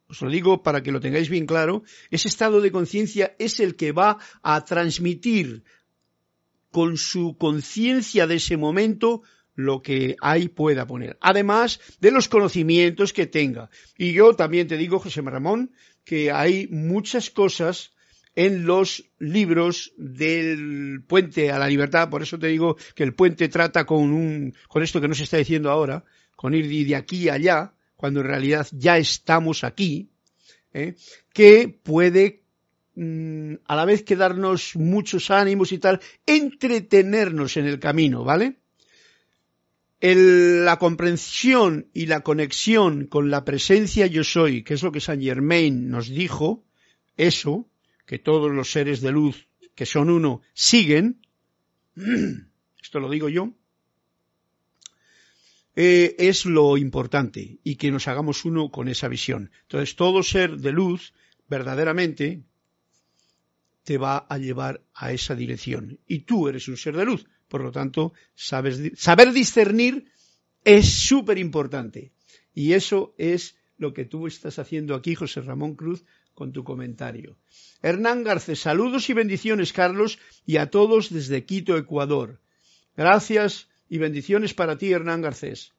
[0.07, 3.76] os lo digo para que lo tengáis bien claro, ese estado de conciencia es el
[3.76, 5.63] que va a transmitir
[6.71, 9.21] con su conciencia de ese momento
[9.56, 13.70] lo que ahí pueda poner, además de los conocimientos que tenga.
[13.97, 15.72] Y yo también te digo, José Ramón,
[16.04, 17.93] que hay muchas cosas
[18.36, 23.47] en los libros del puente a la libertad, por eso te digo que el puente
[23.47, 26.04] trata con un, con esto que nos está diciendo ahora,
[26.36, 30.10] con ir de aquí a allá, cuando en realidad ya estamos aquí,
[30.74, 30.95] ¿eh?
[31.32, 32.43] que puede
[32.95, 38.58] Mm, a la vez que darnos muchos ánimos y tal, entretenernos en el camino, ¿vale?
[40.04, 45.24] La comprensión y la conexión con la presencia yo soy, que es lo que Saint
[45.24, 46.66] Germain nos dijo,
[47.16, 47.70] eso,
[48.06, 51.22] que todos los seres de luz que son uno siguen,
[52.82, 53.54] esto lo digo yo,
[55.76, 59.51] eh, es lo importante y que nos hagamos uno con esa visión.
[59.62, 61.14] Entonces, todo ser de luz,
[61.47, 62.43] verdaderamente,
[63.84, 65.99] te va a llevar a esa dirección.
[66.08, 67.26] Y tú eres un ser de luz.
[67.54, 70.06] Por lo tanto, saber discernir
[70.64, 72.12] es súper importante.
[72.51, 77.38] Y eso es lo que tú estás haciendo aquí, José Ramón Cruz, con tu comentario.
[77.84, 82.41] Hernán Garcés, saludos y bendiciones, Carlos, y a todos desde Quito, Ecuador.
[82.97, 85.74] Gracias y bendiciones para ti, Hernán Garcés.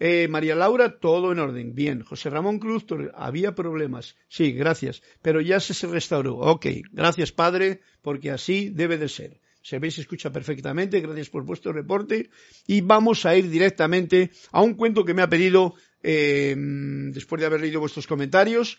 [0.00, 1.76] Eh, María Laura, todo en orden.
[1.76, 2.02] Bien.
[2.02, 4.16] José Ramón Cruz, había problemas.
[4.26, 5.00] Sí, gracias.
[5.22, 6.38] Pero ya se restauró.
[6.38, 6.66] Ok.
[6.90, 9.43] Gracias, Padre, porque así debe de ser.
[9.64, 11.00] Se ve se escucha perfectamente.
[11.00, 12.28] Gracias por vuestro reporte.
[12.66, 17.46] Y vamos a ir directamente a un cuento que me ha pedido, eh, después de
[17.46, 18.78] haber leído vuestros comentarios.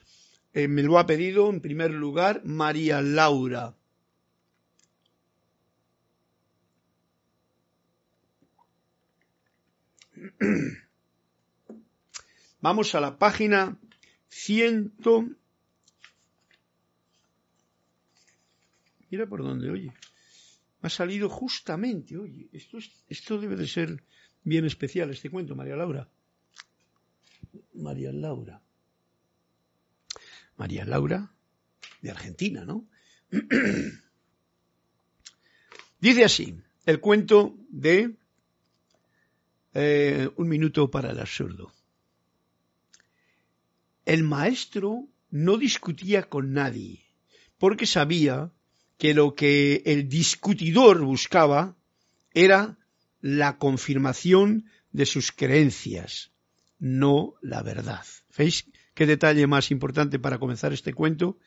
[0.53, 3.73] Eh, me lo ha pedido, en primer lugar, María Laura.
[12.61, 13.75] Vamos a la página
[14.29, 15.25] ciento.
[19.09, 19.91] Mira por dónde, oye.
[20.85, 22.47] Ha salido justamente, oye.
[22.53, 22.77] Esto,
[23.09, 24.03] esto debe de ser
[24.43, 26.07] bien especial, este cuento, María Laura.
[27.73, 28.61] María Laura.
[30.57, 31.33] María Laura,
[32.03, 32.87] de Argentina, ¿no?
[35.99, 36.55] Dice así,
[36.85, 38.15] el cuento de
[39.73, 41.73] eh, Un minuto para el absurdo.
[44.05, 47.03] El maestro no discutía con nadie,
[47.57, 48.51] porque sabía
[48.97, 51.75] que lo que el discutidor buscaba
[52.33, 52.77] era
[53.21, 56.31] la confirmación de sus creencias,
[56.79, 58.05] no la verdad.
[58.37, 61.37] ¿Veis qué detalle más importante para comenzar este cuento?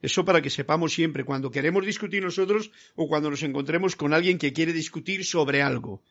[0.00, 4.38] Eso para que sepamos siempre cuando queremos discutir nosotros o cuando nos encontremos con alguien
[4.38, 6.02] que quiere discutir sobre algo.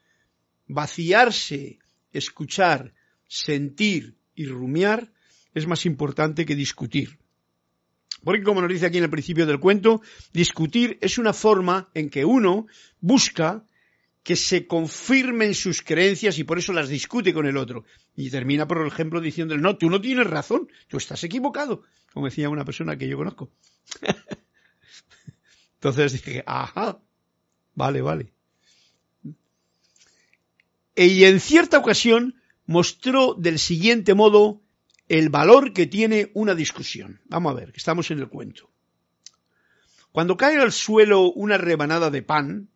[0.68, 1.80] Vaciarse,
[2.12, 2.94] escuchar,
[3.28, 5.12] sentir y rumiar
[5.54, 7.20] es más importante que discutir.
[8.24, 10.02] Porque como nos dice aquí en el principio del cuento,
[10.34, 12.68] discutir es una forma en que uno
[13.00, 13.66] busca
[14.24, 17.86] que se confirmen sus creencias y por eso las discute con el otro.
[18.16, 22.50] Y termina, por ejemplo, diciendo, no, tú no tienes razón, tú estás equivocado, como decía
[22.50, 23.52] una persona que yo conozco.
[25.76, 27.00] Entonces dije, ajá,
[27.76, 28.34] vale, vale.
[30.96, 34.64] Y en cierta ocasión mostró del siguiente modo
[35.08, 37.22] el valor que tiene una discusión.
[37.26, 38.70] Vamos a ver, que estamos en el cuento.
[40.12, 42.70] Cuando cae al suelo una rebanada de pan,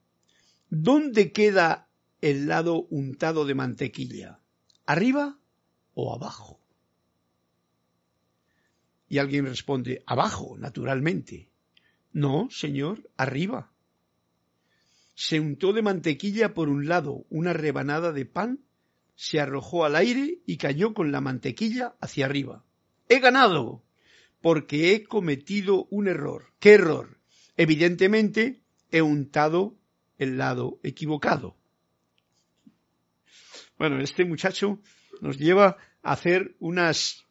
[0.70, 1.88] ¿dónde queda
[2.22, 4.40] el lado untado de mantequilla?
[4.86, 5.40] ¿Arriba
[5.94, 6.60] o abajo?
[9.08, 11.50] Y alguien responde, abajo, naturalmente.
[12.12, 13.72] No, señor, arriba.
[15.16, 18.60] se untó de mantequilla por un lado una rebanada de pan,
[19.20, 22.64] se arrojó al aire y cayó con la mantequilla hacia arriba.
[23.10, 23.84] ¡He ganado!
[24.40, 26.54] Porque he cometido un error.
[26.60, 27.20] ¿Qué error?
[27.58, 28.62] Evidentemente
[28.92, 29.76] he untado
[30.20, 31.58] el lado equivocado.
[33.78, 34.80] Bueno, este muchacho
[35.20, 37.26] nos lleva a hacer unas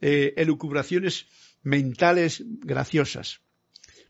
[0.00, 1.26] eh, elucubraciones
[1.64, 3.40] mentales graciosas.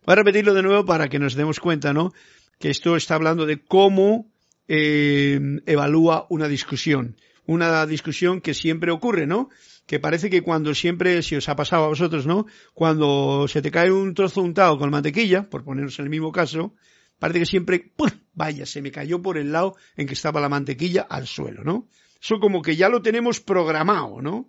[0.05, 2.13] Voy a repetirlo de nuevo para que nos demos cuenta, ¿no?
[2.59, 4.31] Que esto está hablando de cómo
[4.69, 7.17] eh, evalúa una discusión.
[7.47, 9.51] Una discusión que siempre ocurre, ¿no?
[9.87, 12.47] Que parece que cuando siempre, si os ha pasado a vosotros, ¿no?
[12.73, 16.75] Cuando se te cae un trozo untado con mantequilla, por ponernos en el mismo caso,
[17.19, 18.09] parece que siempre, ¡pum!
[18.33, 21.89] vaya, se me cayó por el lado en que estaba la mantequilla al suelo, ¿no?
[22.21, 24.49] Eso como que ya lo tenemos programado, ¿no?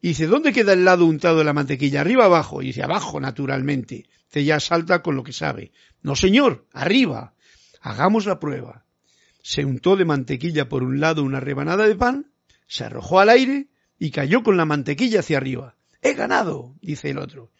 [0.00, 2.00] Y dice, ¿dónde queda el lado untado de la mantequilla?
[2.00, 2.62] ¿Arriba abajo?
[2.62, 4.06] Y dice, abajo, naturalmente.
[4.26, 5.72] Dice, ya salta con lo que sabe.
[6.02, 7.34] No, señor, arriba.
[7.80, 8.84] Hagamos la prueba.
[9.42, 12.32] Se untó de mantequilla por un lado una rebanada de pan,
[12.66, 13.68] se arrojó al aire
[13.98, 15.76] y cayó con la mantequilla hacia arriba.
[16.02, 17.50] He ganado, dice el otro.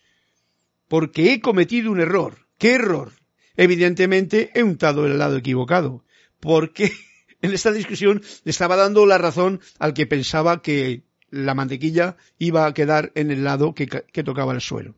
[0.86, 2.46] Porque he cometido un error.
[2.58, 3.12] ¿Qué error?
[3.56, 6.04] Evidentemente he untado el lado equivocado.
[6.40, 6.92] Porque
[7.42, 12.66] en esta discusión le estaba dando la razón al que pensaba que la mantequilla iba
[12.66, 13.86] a quedar en el lado que,
[14.22, 14.96] tocaba el suelo.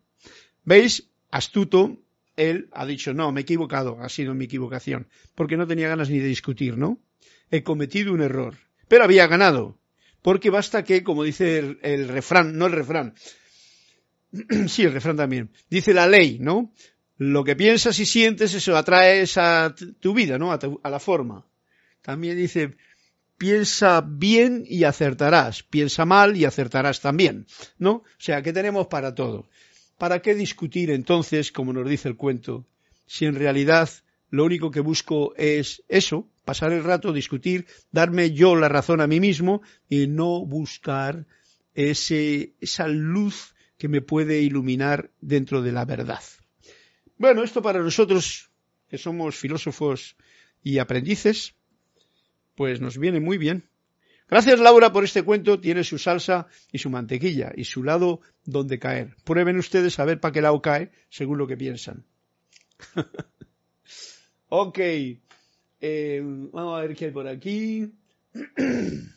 [0.64, 1.08] ¿Veis?
[1.30, 1.98] Astuto,
[2.36, 6.10] él ha dicho, no, me he equivocado, ha sido mi equivocación, porque no tenía ganas
[6.10, 6.98] ni de discutir, ¿no?
[7.50, 8.56] He cometido un error,
[8.88, 9.78] pero había ganado,
[10.22, 13.14] porque basta que, como dice el, refrán, no el refrán,
[14.68, 16.72] sí, el refrán también, dice la ley, ¿no?
[17.16, 20.52] Lo que piensas y sientes, eso atraes a tu vida, ¿no?
[20.52, 21.46] a la forma.
[22.00, 22.76] También dice,
[23.40, 27.46] piensa bien y acertarás, piensa mal y acertarás también,
[27.78, 27.92] ¿no?
[27.92, 29.48] O sea, ¿qué tenemos para todo?
[30.00, 32.64] ¿Para qué discutir entonces, como nos dice el cuento,
[33.04, 33.90] si en realidad
[34.30, 39.06] lo único que busco es eso, pasar el rato, discutir, darme yo la razón a
[39.06, 41.26] mí mismo y no buscar
[41.74, 46.22] ese, esa luz que me puede iluminar dentro de la verdad.
[47.18, 48.50] Bueno, esto para nosotros,
[48.88, 50.16] que somos filósofos
[50.62, 51.56] y aprendices,
[52.54, 53.68] pues nos viene muy bien.
[54.30, 58.78] Gracias Laura por este cuento, tiene su salsa y su mantequilla y su lado donde
[58.78, 59.16] caer.
[59.24, 62.04] Prueben ustedes a ver para qué lado cae según lo que piensan.
[64.48, 64.78] ok,
[65.80, 67.92] eh, vamos a ver qué hay por aquí.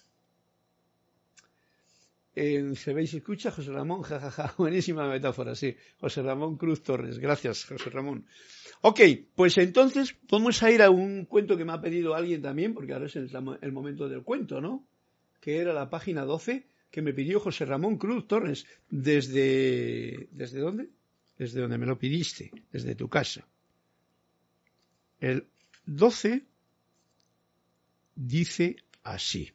[2.33, 3.51] ¿Se veis escucha?
[3.51, 5.75] José Ramón, jajaja, buenísima metáfora, sí.
[5.99, 8.25] José Ramón Cruz Torres, gracias, José Ramón.
[8.81, 8.99] Ok,
[9.35, 12.93] pues entonces vamos a ir a un cuento que me ha pedido alguien también, porque
[12.93, 14.87] ahora es el momento del cuento, ¿no?
[15.43, 20.29] Que era la página 12 que me pidió José Ramón Cruz Torres desde...
[20.31, 20.89] ¿Desde dónde?
[21.37, 23.45] Desde donde me lo pidiste, desde tu casa.
[25.19, 25.45] El
[25.85, 26.45] 12
[28.15, 29.51] dice así.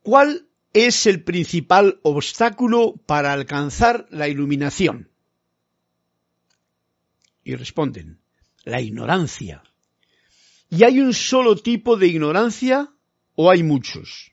[0.00, 5.10] ¿Cuál es el principal obstáculo para alcanzar la iluminación?
[7.46, 8.18] Y responden,
[8.64, 9.62] la ignorancia.
[10.68, 12.92] ¿Y hay un solo tipo de ignorancia
[13.36, 14.32] o hay muchos?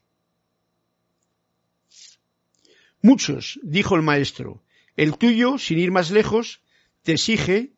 [3.03, 4.64] Muchos, dijo el maestro.
[4.95, 6.61] El tuyo, sin ir más lejos,
[7.03, 7.74] te exige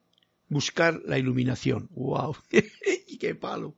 [0.47, 1.89] buscar la iluminación.
[1.91, 2.37] ¡Wow!
[3.19, 3.75] ¡Qué palo!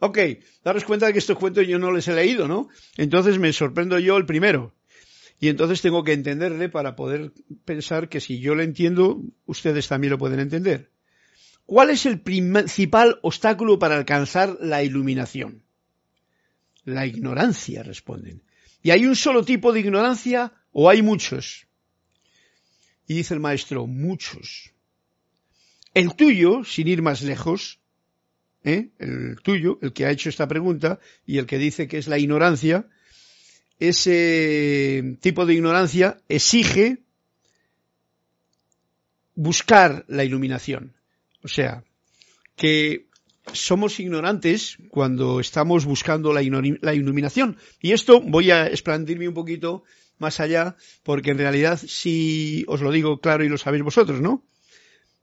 [0.00, 0.18] Ok,
[0.62, 2.68] daros cuenta de que estos cuentos yo no les he leído, ¿no?
[2.98, 4.74] Entonces me sorprendo yo el primero.
[5.40, 7.32] Y entonces tengo que entenderle para poder
[7.64, 10.90] pensar que si yo le entiendo, ustedes también lo pueden entender.
[11.64, 15.62] ¿Cuál es el principal obstáculo para alcanzar la iluminación?
[16.84, 18.42] La ignorancia, responden.
[18.82, 21.66] ¿Y hay un solo tipo de ignorancia o hay muchos?
[23.06, 24.72] Y dice el maestro, muchos.
[25.94, 27.80] El tuyo, sin ir más lejos,
[28.64, 28.90] ¿eh?
[28.98, 32.18] el tuyo, el que ha hecho esta pregunta y el que dice que es la
[32.18, 32.88] ignorancia,
[33.78, 36.98] ese tipo de ignorancia exige
[39.34, 40.94] buscar la iluminación.
[41.42, 41.84] O sea,
[42.56, 43.06] que
[43.52, 47.56] somos ignorantes cuando estamos buscando la, iluminación.
[47.80, 49.84] Y esto voy a expandirme un poquito
[50.18, 54.44] más allá, porque en realidad si os lo digo claro y lo sabéis vosotros, ¿no?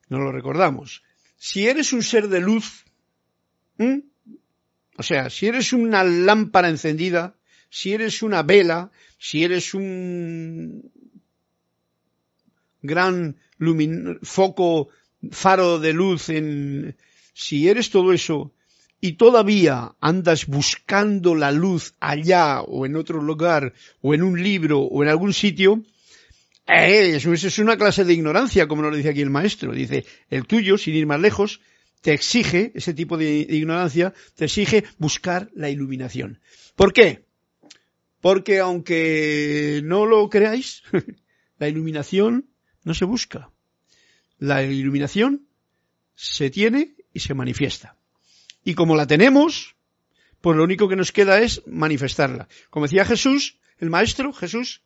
[0.07, 1.03] No lo recordamos.
[1.37, 2.85] Si eres un ser de luz,
[4.97, 7.35] o sea, si eres una lámpara encendida,
[7.75, 10.89] si eres una vela, si eres un
[12.81, 13.35] gran
[14.21, 14.87] foco,
[15.29, 16.95] faro de luz en,
[17.33, 18.53] si eres todo eso
[19.01, 24.79] y todavía andas buscando la luz allá o en otro lugar o en un libro
[24.79, 25.83] o en algún sitio,
[26.65, 29.73] eh, eso es una clase de ignorancia, como nos dice aquí el maestro.
[29.73, 31.59] Dice, el tuyo, sin ir más lejos,
[31.99, 36.39] te exige, ese tipo de ignorancia, te exige buscar la iluminación.
[36.77, 37.25] ¿Por qué?
[38.25, 40.81] Porque aunque no lo creáis,
[41.59, 42.49] la iluminación
[42.83, 43.51] no se busca.
[44.39, 45.45] La iluminación
[46.15, 47.97] se tiene y se manifiesta.
[48.63, 49.75] Y como la tenemos,
[50.41, 52.47] pues lo único que nos queda es manifestarla.
[52.71, 54.81] Como decía Jesús, el Maestro, Jesús,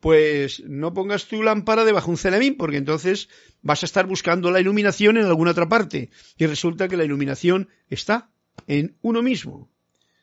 [0.00, 3.28] pues no pongas tu lámpara debajo de un celemín, porque entonces
[3.60, 6.10] vas a estar buscando la iluminación en alguna otra parte.
[6.36, 8.32] Y resulta que la iluminación está
[8.66, 9.70] en uno mismo.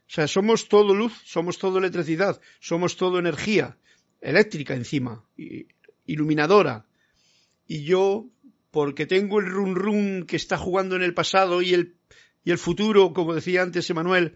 [0.10, 3.78] O sea, somos todo luz, somos todo electricidad, somos todo energía
[4.22, 5.24] eléctrica encima,
[6.08, 6.88] iluminadora.
[7.68, 8.26] Y yo,
[8.72, 11.96] porque tengo el run run que está jugando en el pasado y el,
[12.44, 14.36] y el futuro, como decía antes Emanuel,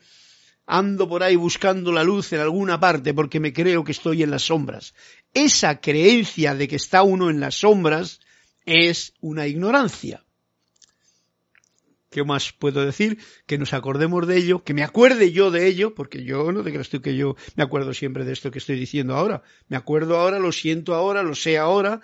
[0.68, 4.30] ando por ahí buscando la luz en alguna parte porque me creo que estoy en
[4.30, 4.94] las sombras.
[5.34, 8.20] Esa creencia de que está uno en las sombras
[8.66, 10.23] es una ignorancia.
[12.14, 13.18] ¿Qué más puedo decir?
[13.48, 16.70] Que nos acordemos de ello, que me acuerde yo de ello, porque yo no te
[16.70, 19.42] creas tú que yo me acuerdo siempre de esto que estoy diciendo ahora.
[19.68, 22.02] Me acuerdo ahora, lo siento ahora, lo sé ahora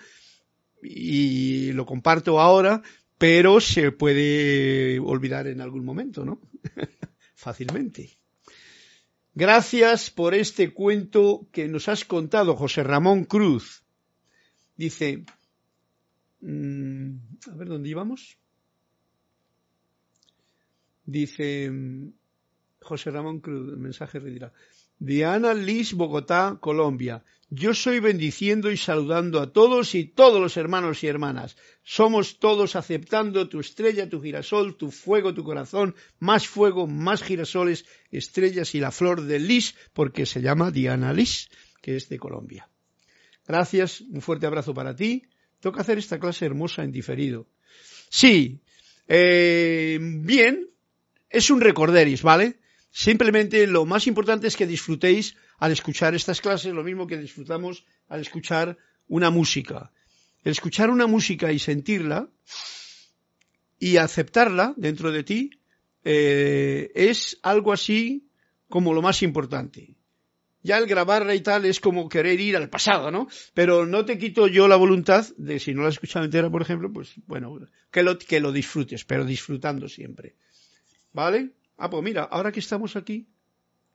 [0.81, 2.81] y lo comparto ahora,
[3.19, 6.41] pero se puede olvidar en algún momento, ¿no?
[7.35, 8.09] Fácilmente.
[9.35, 13.83] Gracias por este cuento que nos has contado, José Ramón Cruz.
[14.75, 15.23] Dice,
[16.41, 17.11] mm,
[17.51, 18.39] a ver dónde íbamos.
[21.09, 22.11] Dice mm,
[22.81, 24.53] José Ramón Cruz, el mensaje retirado.
[24.99, 27.23] Diana Liz, Bogotá, Colombia.
[27.49, 31.57] Yo soy bendiciendo y saludando a todos y todos los hermanos y hermanas.
[31.83, 37.85] Somos todos aceptando tu estrella, tu girasol, tu fuego, tu corazón, más fuego, más girasoles,
[38.11, 41.49] estrellas y la flor de Lis, porque se llama Diana Lis,
[41.81, 42.69] que es de Colombia.
[43.47, 45.23] Gracias, un fuerte abrazo para ti.
[45.59, 47.47] Toca hacer esta clase hermosa en diferido.
[48.09, 48.61] Sí,
[49.07, 50.69] eh, bien,
[51.29, 52.59] es un recorderis, ¿vale?
[52.91, 57.85] Simplemente lo más importante es que disfrutéis al escuchar estas clases, lo mismo que disfrutamos
[58.07, 58.77] al escuchar
[59.07, 59.91] una música.
[60.43, 62.29] El escuchar una música y sentirla
[63.77, 65.51] y aceptarla dentro de ti
[66.03, 68.27] eh, es algo así
[68.67, 69.95] como lo más importante.
[70.61, 73.27] Ya el grabarla y tal es como querer ir al pasado, ¿no?
[73.53, 76.61] Pero no te quito yo la voluntad de, si no la has escuchado entera, por
[76.61, 77.59] ejemplo, pues bueno,
[77.91, 80.35] que lo, que lo disfrutes, pero disfrutando siempre.
[81.13, 81.51] ¿Vale?
[81.77, 83.27] Ah, pues mira, ahora que estamos aquí,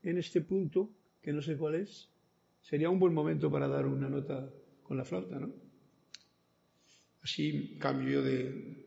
[0.03, 0.91] en este punto,
[1.23, 2.09] que no sé cuál es,
[2.63, 4.49] sería un buen momento para dar una nota
[4.83, 5.51] con la flauta, ¿no?
[7.23, 8.85] Así cambio de...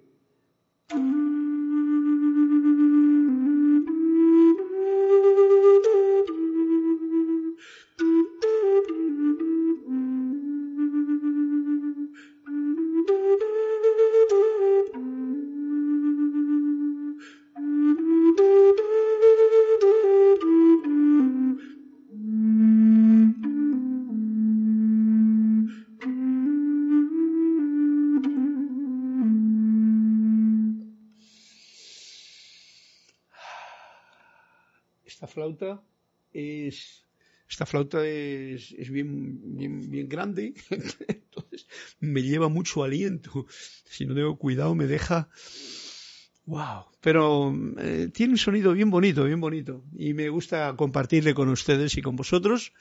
[35.37, 35.83] flauta
[36.33, 37.05] es,
[37.47, 41.67] esta flauta es, es bien, bien, bien grande, entonces
[41.99, 43.45] me lleva mucho aliento.
[43.85, 45.29] Si no tengo cuidado me deja,
[46.47, 46.85] wow.
[47.01, 49.83] Pero eh, tiene un sonido bien bonito, bien bonito.
[49.95, 52.73] Y me gusta compartirle con ustedes y con vosotros.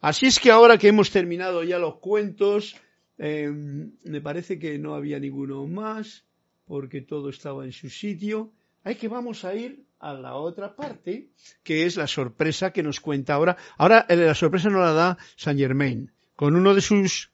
[0.00, 2.74] Así es que ahora que hemos terminado ya los cuentos,
[3.18, 6.24] eh, me parece que no había ninguno más,
[6.64, 8.50] porque todo estaba en su sitio.
[8.82, 11.30] Hay que vamos a ir a la otra parte,
[11.62, 13.56] que es la sorpresa que nos cuenta ahora.
[13.76, 17.30] Ahora eh, la sorpresa nos la da Saint Germain, con uno de sus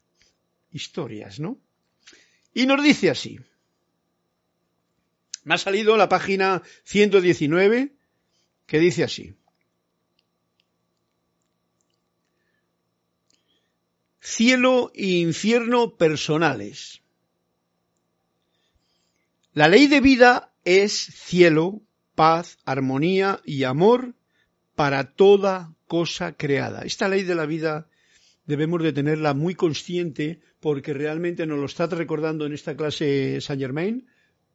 [0.71, 1.59] historias, ¿no?
[2.53, 3.39] Y nos dice así.
[5.43, 7.93] Me ha salido la página 119,
[8.65, 9.35] que dice así.
[14.19, 17.01] Cielo e infierno personales.
[19.53, 21.84] La ley de vida es cielo
[22.15, 24.15] paz, armonía y amor
[24.75, 26.81] para toda cosa creada.
[26.81, 27.87] Esta ley de la vida
[28.45, 33.61] debemos de tenerla muy consciente porque realmente nos lo está recordando en esta clase Saint
[33.61, 34.07] Germain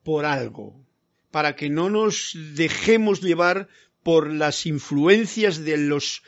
[0.02, 0.84] por algo,
[1.30, 3.68] para que no nos dejemos llevar
[4.02, 6.22] por las influencias de los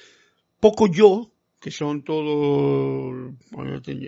[0.61, 3.35] poco yo, que son todos,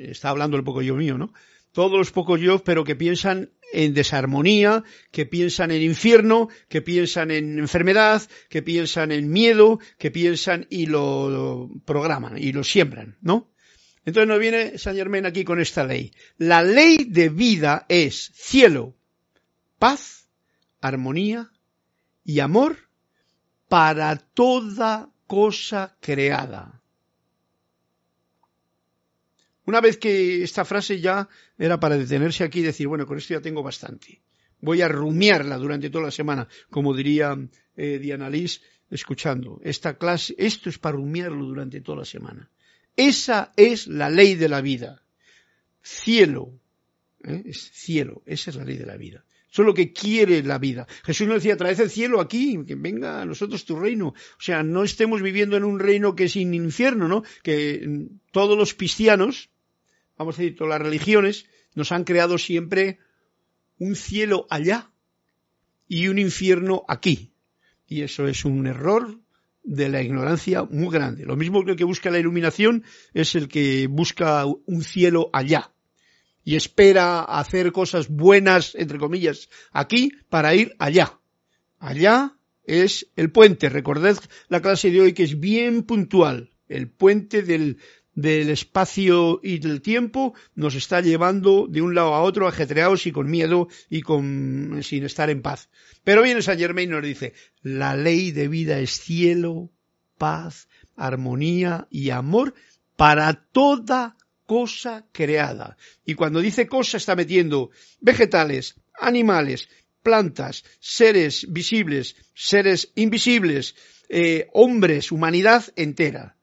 [0.02, 1.32] está hablando el poco yo mío, ¿no?
[1.72, 7.30] Todos los pocos yo, pero que piensan en desarmonía, que piensan en infierno, que piensan
[7.30, 13.50] en enfermedad, que piensan en miedo, que piensan y lo programan y lo siembran, ¿no?
[14.04, 16.12] Entonces nos viene San Germán aquí con esta ley.
[16.36, 18.94] La ley de vida es cielo,
[19.78, 20.28] paz,
[20.80, 21.50] armonía
[22.22, 22.76] y amor
[23.68, 26.83] para toda cosa creada.
[29.66, 33.34] Una vez que esta frase ya era para detenerse aquí y decir, bueno, con esto
[33.34, 34.20] ya tengo bastante.
[34.60, 37.36] Voy a rumiarla durante toda la semana, como diría
[37.76, 38.60] eh, Diana Liz,
[38.90, 39.60] escuchando.
[39.62, 42.50] Esta clase, esto es para rumiarlo durante toda la semana.
[42.96, 45.02] Esa es la ley de la vida.
[45.82, 46.52] Cielo,
[47.22, 47.42] ¿eh?
[47.46, 49.24] es cielo, esa es la ley de la vida.
[49.50, 50.86] Eso es lo que quiere la vida.
[51.04, 54.08] Jesús nos decía, traed el cielo aquí, que venga a nosotros tu reino.
[54.08, 57.22] O sea, no estemos viviendo en un reino que es sin infierno, ¿no?
[57.44, 59.50] Que mm, todos los cristianos,
[60.16, 62.98] vamos a decir, todas las religiones, nos han creado siempre
[63.78, 64.90] un cielo allá
[65.88, 67.32] y un infierno aquí.
[67.86, 69.20] Y eso es un error
[69.62, 71.24] de la ignorancia muy grande.
[71.24, 75.74] Lo mismo que el que busca la iluminación es el que busca un cielo allá
[76.44, 81.18] y espera hacer cosas buenas, entre comillas, aquí para ir allá.
[81.78, 83.70] Allá es el puente.
[83.70, 86.50] Recordad la clase de hoy que es bien puntual.
[86.68, 87.78] El puente del,
[88.14, 93.12] del espacio y del tiempo nos está llevando de un lado a otro ajetreados y
[93.12, 95.68] con miedo y con sin estar en paz.
[96.04, 99.70] Pero viene San Germain y nos dice, la ley de vida es cielo,
[100.18, 102.54] paz, armonía y amor
[102.96, 105.76] para toda cosa creada.
[106.04, 109.68] Y cuando dice cosa está metiendo vegetales, animales,
[110.02, 113.74] plantas, seres visibles, seres invisibles,
[114.08, 116.36] eh, hombres, humanidad entera.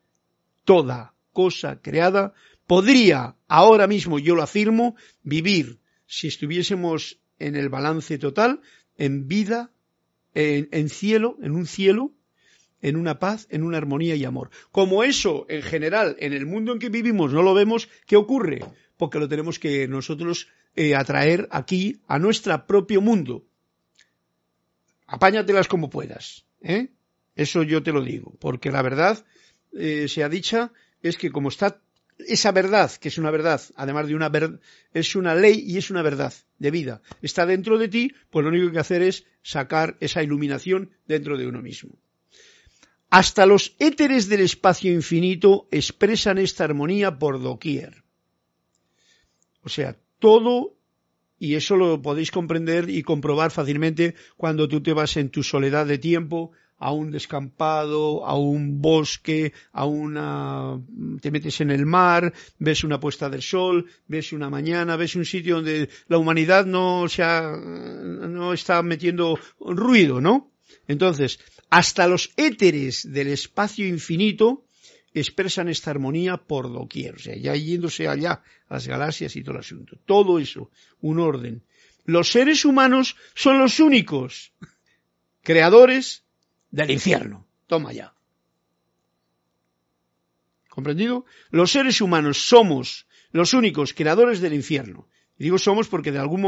[0.65, 2.33] Toda cosa creada,
[2.67, 8.61] podría, ahora mismo yo lo afirmo, vivir, si estuviésemos en el balance total,
[8.97, 9.71] en vida,
[10.33, 12.13] en, cielo, en un cielo,
[12.81, 14.49] en una paz, en una armonía y amor.
[14.71, 18.63] Como eso, en general, en el mundo en que vivimos no lo vemos, ¿qué ocurre?
[18.97, 23.45] Porque lo tenemos que nosotros eh, atraer aquí a nuestro propio mundo.
[25.07, 26.45] Apáñatelas como puedas.
[26.61, 26.89] ¿eh?
[27.35, 29.25] Eso yo te lo digo, porque la verdad
[29.73, 30.71] eh, sea dicha
[31.01, 31.81] es que como está
[32.27, 34.59] esa verdad, que es una verdad, además de una verdad,
[34.93, 38.49] es una ley y es una verdad de vida, está dentro de ti, pues lo
[38.49, 41.97] único que hacer es sacar esa iluminación dentro de uno mismo.
[43.09, 48.03] Hasta los éteres del espacio infinito expresan esta armonía por doquier.
[49.63, 50.77] O sea, todo,
[51.37, 55.87] y eso lo podéis comprender y comprobar fácilmente cuando tú te vas en tu soledad
[55.87, 56.51] de tiempo
[56.81, 60.81] a un descampado, a un bosque, a una,
[61.21, 65.23] te metes en el mar, ves una puesta del sol, ves una mañana, ves un
[65.23, 70.51] sitio donde la humanidad no se no está metiendo ruido, ¿no?
[70.87, 74.65] Entonces, hasta los éteres del espacio infinito
[75.13, 79.53] expresan esta armonía por doquier, o sea, ya yéndose allá a las galaxias y todo
[79.53, 79.99] el asunto.
[80.07, 80.71] Todo eso,
[81.01, 81.61] un orden.
[82.05, 84.51] Los seres humanos son los únicos
[85.43, 86.23] creadores
[86.71, 87.45] del infierno.
[87.67, 88.13] Toma ya.
[90.69, 91.25] ¿Comprendido?
[91.49, 95.07] Los seres humanos somos los únicos creadores del infierno.
[95.37, 96.41] Y digo somos porque de algún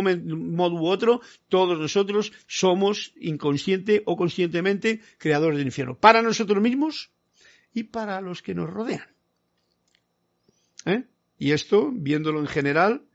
[0.55, 5.97] modo u otro todos nosotros somos inconsciente o conscientemente creadores del infierno.
[5.97, 7.11] Para nosotros mismos
[7.73, 9.07] y para los que nos rodean.
[10.85, 11.03] ¿Eh?
[11.37, 13.05] Y esto, viéndolo en general,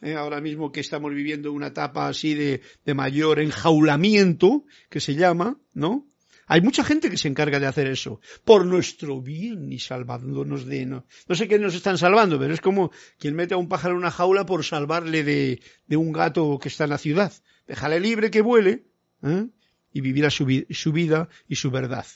[0.00, 0.14] ¿eh?
[0.14, 5.58] ahora mismo que estamos viviendo una etapa así de, de mayor enjaulamiento, que se llama,
[5.74, 6.06] ¿no?
[6.46, 10.86] Hay mucha gente que se encarga de hacer eso, por nuestro bien y salvándonos de...
[10.86, 13.94] No, no sé qué nos están salvando, pero es como quien mete a un pájaro
[13.94, 15.60] en una jaula por salvarle de,
[15.96, 17.32] un gato que está en la ciudad.
[17.66, 18.84] Déjale libre que vuele
[19.24, 19.46] ¿eh?
[19.92, 22.06] y vivirá su, su vida y su verdad.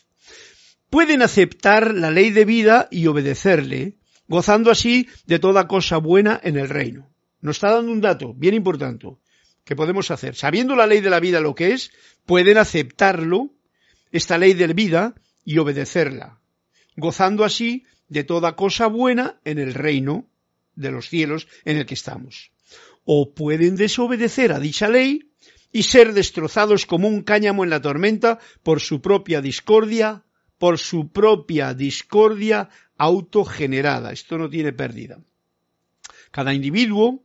[0.90, 6.56] Pueden aceptar la ley de vida y obedecerle, gozando así de toda cosa buena en
[6.56, 7.10] el reino.
[7.40, 9.08] Nos está dando un dato bien importante
[9.64, 10.36] que podemos hacer.
[10.36, 11.90] Sabiendo la ley de la vida lo que es,
[12.26, 13.50] pueden aceptarlo
[14.12, 16.40] esta ley de vida y obedecerla,
[16.96, 20.28] gozando así de toda cosa buena en el reino
[20.74, 22.50] de los cielos en el que estamos.
[23.04, 25.30] O pueden desobedecer a dicha ley
[25.72, 30.24] y ser destrozados como un cáñamo en la tormenta por su propia discordia,
[30.58, 34.12] por su propia discordia autogenerada.
[34.12, 35.20] Esto no tiene pérdida.
[36.30, 37.22] Cada individuo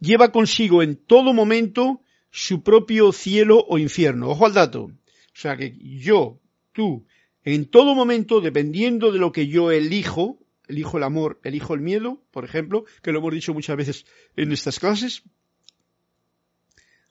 [0.00, 4.30] lleva consigo en todo momento su propio cielo o infierno.
[4.30, 4.90] Ojo al dato.
[5.38, 6.40] O sea que yo,
[6.72, 7.06] tú,
[7.44, 12.20] en todo momento, dependiendo de lo que yo elijo, elijo el amor, elijo el miedo,
[12.32, 15.22] por ejemplo, que lo hemos dicho muchas veces en estas clases,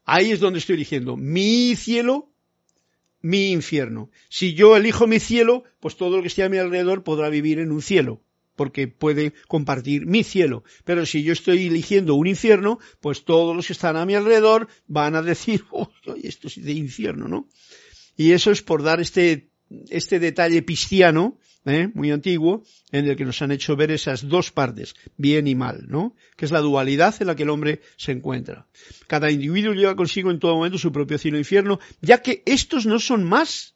[0.10, 2.32] Ahí es donde estoy eligiendo mi cielo,
[3.22, 4.10] mi infierno.
[4.30, 7.60] Si yo elijo mi cielo, pues todo lo que esté a mi alrededor podrá vivir
[7.60, 8.22] en un cielo
[8.56, 10.64] porque puede compartir mi cielo.
[10.86, 14.70] Pero si yo estoy eligiendo un infierno, pues todos los que están a mi alrededor
[14.88, 15.92] van a decir, oh,
[16.24, 17.48] esto es de infierno, ¿no?
[18.18, 19.50] Y eso es por dar este,
[19.90, 21.90] este detalle cristiano, ¿eh?
[21.94, 25.86] muy antiguo, en el que nos han hecho ver esas dos partes, bien y mal,
[25.88, 26.16] ¿no?
[26.36, 28.66] Que es la dualidad en la que el hombre se encuentra.
[29.06, 32.88] Cada individuo lleva consigo en todo momento su propio cielo e infierno, ya que estos
[32.88, 33.76] no son más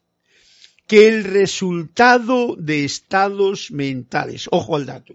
[0.88, 4.48] que el resultado de estados mentales.
[4.50, 5.14] Ojo al dato.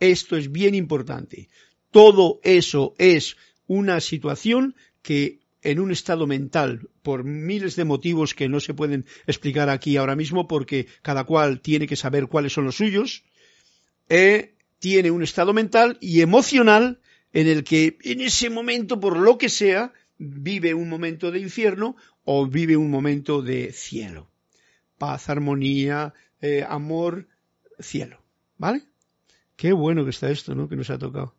[0.00, 1.48] Esto es bien importante.
[1.90, 3.36] Todo eso es
[3.66, 9.06] una situación que en un estado mental, por miles de motivos que no se pueden
[9.26, 13.24] explicar aquí ahora mismo, porque cada cual tiene que saber cuáles son los suyos,
[14.08, 17.00] eh, tiene un estado mental y emocional
[17.32, 21.96] en el que en ese momento, por lo que sea, vive un momento de infierno
[22.24, 24.30] o vive un momento de cielo
[24.98, 27.28] paz, armonía, eh, amor,
[27.78, 28.22] cielo.
[28.56, 28.82] ¿Vale?
[29.56, 30.68] Qué bueno que está esto, ¿no?
[30.68, 31.34] Que nos ha tocado.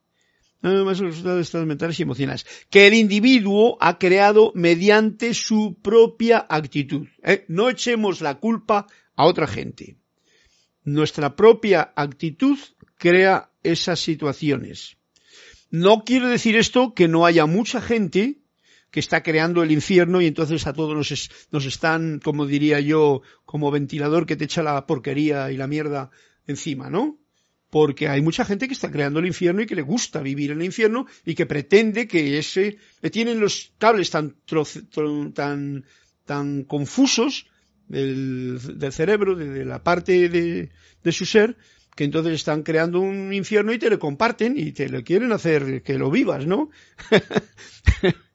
[0.61, 2.45] Nada más el resultado de estados mentales y emocionales.
[2.69, 7.07] Que el individuo ha creado mediante su propia actitud.
[7.23, 7.45] ¿eh?
[7.47, 9.97] No echemos la culpa a otra gente.
[10.83, 12.57] Nuestra propia actitud
[12.97, 14.97] crea esas situaciones.
[15.69, 18.39] No quiero decir esto que no haya mucha gente
[18.91, 20.95] que está creando el infierno y entonces a todos
[21.51, 26.11] nos están, como diría yo, como ventilador que te echa la porquería y la mierda
[26.47, 27.19] encima, ¿no?
[27.69, 30.59] Porque hay mucha gente que está creando el infierno y que le gusta vivir en
[30.59, 34.35] el infierno y que pretende que ese que tienen los cables tan
[35.33, 35.85] tan
[36.25, 37.47] tan confusos
[37.87, 38.59] del,
[38.91, 40.69] cerebro de, la parte de,
[41.03, 41.55] de, su ser
[41.95, 45.83] que entonces están creando un infierno y te lo comparten y te lo quieren hacer
[45.83, 46.69] que lo vivas no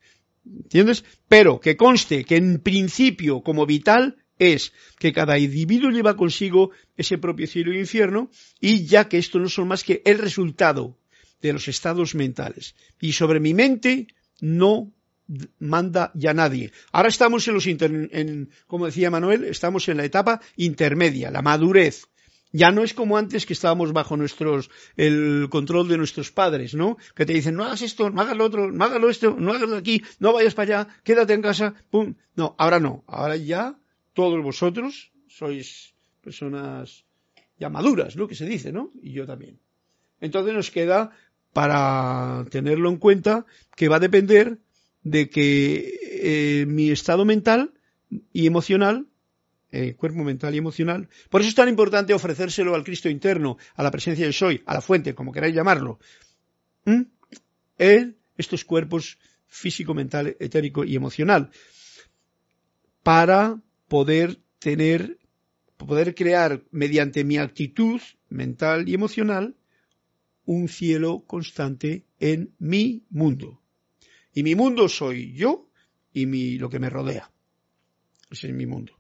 [0.44, 1.04] ¿Entiendes?
[1.28, 7.18] Pero que conste que en principio, como vital, es que cada individuo lleva consigo ese
[7.18, 10.96] propio cielo e infierno y ya que esto no son más que el resultado
[11.42, 12.74] de los estados mentales.
[13.00, 14.08] Y sobre mi mente
[14.40, 14.92] no
[15.58, 16.72] manda ya nadie.
[16.90, 22.06] Ahora estamos en los, en, como decía Manuel, estamos en la etapa intermedia, la madurez.
[22.52, 26.96] Ya no es como antes que estábamos bajo nuestros, el control de nuestros padres, ¿no?
[27.14, 29.52] Que te dicen, no hagas esto, no hagas lo otro, no hagas lo esto, no
[29.52, 32.14] hagas lo aquí, no vayas para allá, quédate en casa, pum.
[32.34, 33.04] No, ahora no.
[33.06, 33.78] Ahora ya
[34.20, 37.08] todos vosotros sois personas
[37.56, 38.28] ya maduras, ¿no?
[38.28, 38.92] Que se dice, ¿no?
[39.00, 39.58] Y yo también.
[40.20, 41.16] Entonces nos queda,
[41.54, 44.58] para tenerlo en cuenta, que va a depender
[45.04, 45.48] de que
[46.02, 47.72] eh, mi estado mental
[48.30, 49.06] y emocional
[49.72, 51.08] eh, cuerpo mental y emocional.
[51.30, 54.74] Por eso es tan importante ofrecérselo al Cristo interno, a la presencia del soy, a
[54.74, 55.98] la fuente, como queráis llamarlo.
[56.84, 59.16] En estos cuerpos
[59.46, 61.50] físico, mental, etérico y emocional.
[63.02, 63.60] Para
[63.90, 65.18] poder tener,
[65.76, 69.56] poder crear mediante mi actitud mental y emocional
[70.44, 73.60] un cielo constante en mi mundo.
[74.32, 75.68] Y mi mundo soy yo
[76.12, 77.32] y mi, lo que me rodea.
[78.30, 78.92] Ese es mi mundo.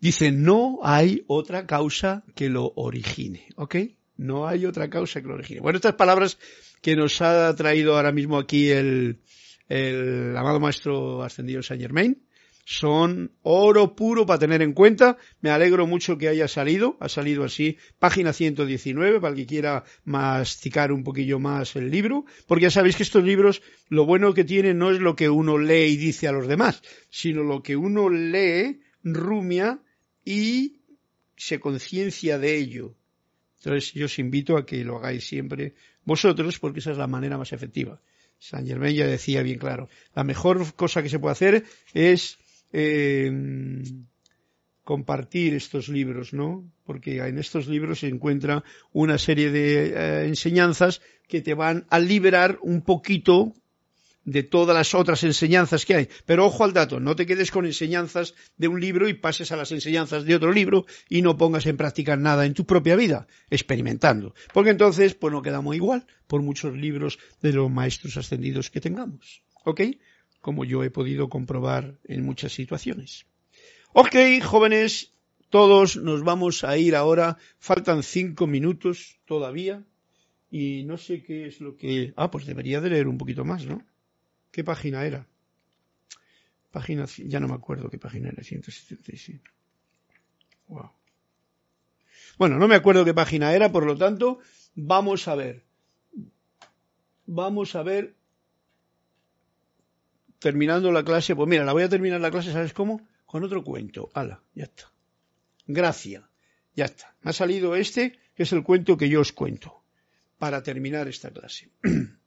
[0.00, 3.76] Dice, no hay otra causa que lo origine, ¿ok?
[4.16, 5.60] No hay otra causa que lo origine.
[5.60, 6.36] Bueno, estas palabras
[6.80, 9.20] que nos ha traído ahora mismo aquí el,
[9.68, 12.20] el amado maestro ascendido Saint Germain,
[12.64, 15.16] son oro puro para tener en cuenta.
[15.40, 19.84] Me alegro mucho que haya salido, ha salido así, página 119, para el que quiera
[20.04, 24.44] masticar un poquillo más el libro, porque ya sabéis que estos libros, lo bueno que
[24.44, 27.76] tienen no es lo que uno lee y dice a los demás, sino lo que
[27.76, 29.80] uno lee, rumia
[30.24, 30.80] y
[31.36, 32.94] se conciencia de ello.
[33.58, 37.38] Entonces yo os invito a que lo hagáis siempre vosotros porque esa es la manera
[37.38, 38.00] más efectiva.
[38.38, 42.38] San Germain ya decía bien claro, la mejor cosa que se puede hacer es
[42.72, 43.82] eh,
[44.84, 46.70] compartir estos libros, ¿no?
[46.84, 51.98] Porque en estos libros se encuentra una serie de eh, enseñanzas que te van a
[51.98, 53.54] liberar un poquito
[54.24, 56.08] de todas las otras enseñanzas que hay.
[56.26, 59.56] Pero ojo al dato, no te quedes con enseñanzas de un libro y pases a
[59.56, 63.26] las enseñanzas de otro libro y no pongas en práctica nada en tu propia vida,
[63.50, 64.34] experimentando.
[64.52, 69.42] Porque entonces, pues no quedamos igual por muchos libros de los maestros ascendidos que tengamos.
[69.64, 69.80] ¿Ok?
[70.42, 73.24] Como yo he podido comprobar en muchas situaciones.
[73.94, 75.14] Ok, jóvenes,
[75.48, 77.38] todos nos vamos a ir ahora.
[77.58, 79.84] Faltan cinco minutos todavía.
[80.50, 82.12] Y no sé qué es lo que...
[82.16, 83.82] Ah, pues debería de leer un poquito más, ¿no?
[84.50, 85.26] ¿Qué página era?
[86.70, 89.40] Página, ya no me acuerdo qué página era, 177.
[90.68, 90.90] Wow.
[92.36, 94.40] Bueno, no me acuerdo qué página era, por lo tanto,
[94.74, 95.64] vamos a ver.
[97.26, 98.16] Vamos a ver
[100.42, 103.06] terminando la clase, pues mira, la voy a terminar la clase, ¿sabes cómo?
[103.26, 104.10] Con otro cuento.
[104.12, 104.92] Hala, ya está.
[105.66, 106.28] Gracia.
[106.74, 107.14] Ya está.
[107.22, 109.84] Me ha salido este, que es el cuento que yo os cuento,
[110.38, 111.70] para terminar esta clase.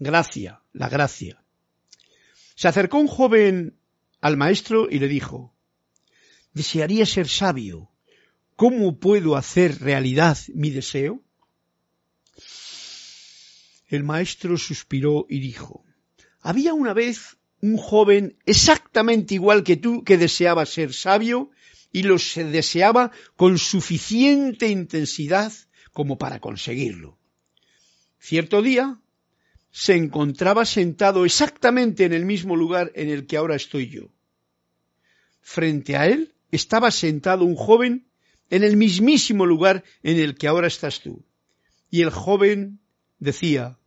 [0.00, 1.40] gracia, la gracia.
[2.56, 3.78] Se acercó un joven
[4.20, 5.54] al maestro y le dijo,
[6.52, 7.88] desearía ser sabio.
[8.56, 11.22] ¿Cómo puedo hacer realidad mi deseo?
[13.86, 15.84] El maestro suspiró y dijo,
[16.40, 21.50] había una vez un joven exactamente igual que tú que deseaba ser sabio
[21.92, 25.52] y lo deseaba con suficiente intensidad
[25.92, 27.18] como para conseguirlo.
[28.18, 28.98] Cierto día
[29.70, 34.10] se encontraba sentado exactamente en el mismo lugar en el que ahora estoy yo.
[35.40, 38.06] Frente a él estaba sentado un joven
[38.50, 41.24] en el mismísimo lugar en el que ahora estás tú.
[41.90, 42.80] Y el joven
[43.18, 43.78] decía,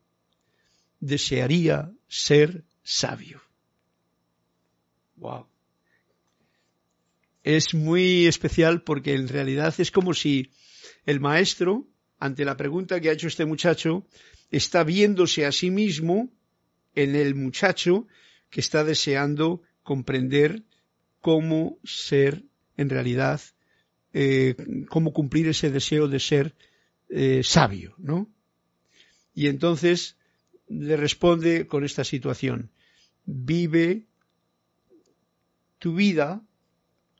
[1.00, 3.42] desearía ser sabio.
[5.16, 5.48] Wow.
[7.44, 10.52] Es muy especial porque en realidad es como si
[11.08, 11.88] el maestro,
[12.20, 14.06] ante la pregunta que ha hecho este muchacho,
[14.52, 16.30] está viéndose a sí mismo
[16.94, 18.08] en el muchacho
[18.52, 20.62] que está deseando comprender
[21.20, 22.44] cómo ser
[22.78, 23.42] en realidad,
[24.14, 24.56] eh,
[24.88, 26.54] cómo cumplir ese deseo de ser
[27.10, 28.32] eh, sabio, ¿no?
[29.34, 30.16] Y entonces
[30.68, 32.72] le responde con esta situación,
[33.26, 34.08] vive
[35.80, 36.42] tu vida,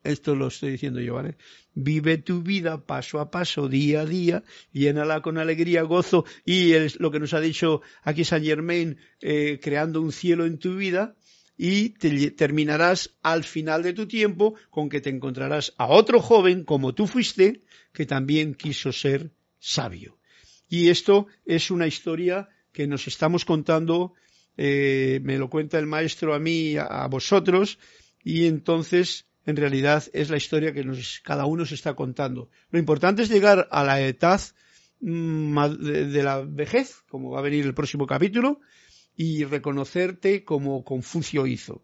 [0.04, 1.38] esto lo estoy diciendo yo, ¿vale?
[1.74, 7.00] Vive tu vida paso a paso, día a día, llénala con alegría, gozo y es
[7.00, 11.16] lo que nos ha dicho aquí Saint Germain, eh, creando un cielo en tu vida
[11.58, 11.90] y
[12.32, 17.08] terminarás al final de tu tiempo con que te encontrarás a otro joven como tú
[17.08, 20.18] fuiste que también quiso ser sabio.
[20.68, 24.14] Y esto es una historia que nos estamos contando,
[24.58, 27.80] eh, me lo cuenta el maestro a mí, a, vosotros,
[28.24, 32.50] y entonces en realidad es la historia que nos, cada uno se está contando.
[32.72, 34.42] Lo importante es llegar a la edad
[35.02, 38.60] mm, de, la vejez, como va a venir el próximo capítulo,
[39.16, 41.84] y reconocerte como Confucio hizo.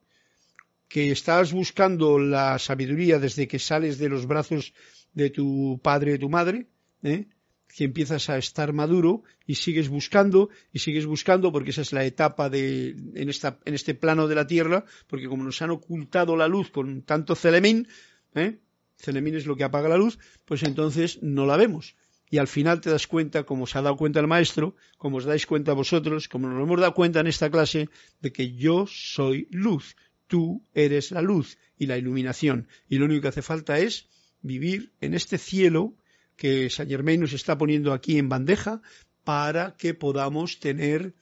[0.87, 4.73] Que estás buscando la sabiduría desde que sales de los brazos
[5.13, 6.67] de tu padre tu madre,
[7.03, 7.27] ¿eh?
[7.75, 12.03] Que empiezas a estar maduro y sigues buscando y sigues buscando porque esa es la
[12.03, 16.35] etapa de en esta en este plano de la tierra porque como nos han ocultado
[16.35, 17.87] la luz con tanto celemín
[18.33, 18.57] ¿eh?
[18.97, 21.95] celemín es lo que apaga la luz pues entonces no la vemos
[22.31, 25.25] y al final te das cuenta como se ha dado cuenta el maestro como os
[25.25, 27.87] dais cuenta vosotros como nos hemos dado cuenta en esta clase
[28.19, 29.95] de que yo soy luz
[30.27, 34.07] tú eres la luz y la iluminación y lo único que hace falta es
[34.41, 35.93] vivir en este cielo
[36.39, 38.81] que Saint Germain nos está poniendo aquí en bandeja
[39.25, 41.13] para que podamos tener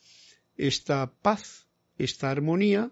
[0.55, 2.91] esta paz, esta armonía,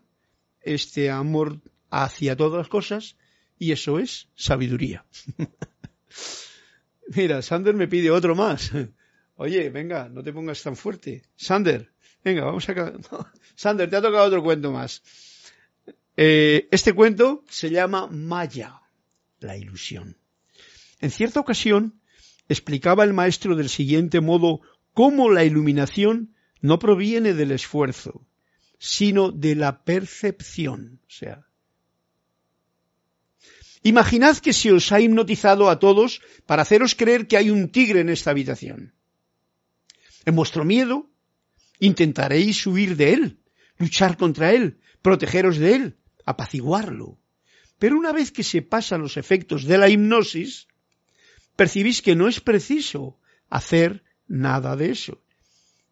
[0.62, 1.62] este amor
[1.92, 3.16] hacia todas las cosas,
[3.60, 5.06] y eso es sabiduría.
[7.16, 8.72] Mira, Sander me pide otro más.
[9.36, 11.22] Oye, venga, no te pongas tan fuerte.
[11.36, 11.92] Sander,
[12.24, 12.74] venga, vamos a...
[13.56, 15.04] Sander, te ha tocado otro cuento más.
[16.18, 18.82] Eh, este cuento se llama Maya,
[19.40, 20.18] la ilusión.
[21.00, 22.02] En cierta ocasión,
[22.50, 24.62] explicaba el maestro del siguiente modo
[24.94, 28.26] cómo la iluminación no proviene del esfuerzo,
[28.80, 31.00] sino de la percepción.
[31.08, 31.46] O sea,
[33.84, 38.00] imaginad que se os ha hipnotizado a todos para haceros creer que hay un tigre
[38.00, 38.94] en esta habitación.
[40.26, 41.10] En vuestro miedo
[41.80, 43.40] intentaréis huir de él,
[43.78, 47.20] luchar contra él, protegeros de él, apaciguarlo.
[47.78, 50.68] Pero una vez que se pasan los efectos de la hipnosis,
[51.56, 53.18] percibís que no es preciso
[53.50, 55.22] hacer nada de eso.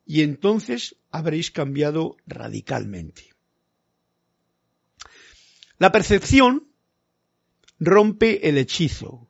[0.05, 3.33] Y entonces habréis cambiado radicalmente.
[5.77, 6.67] La percepción
[7.79, 9.27] rompe el hechizo.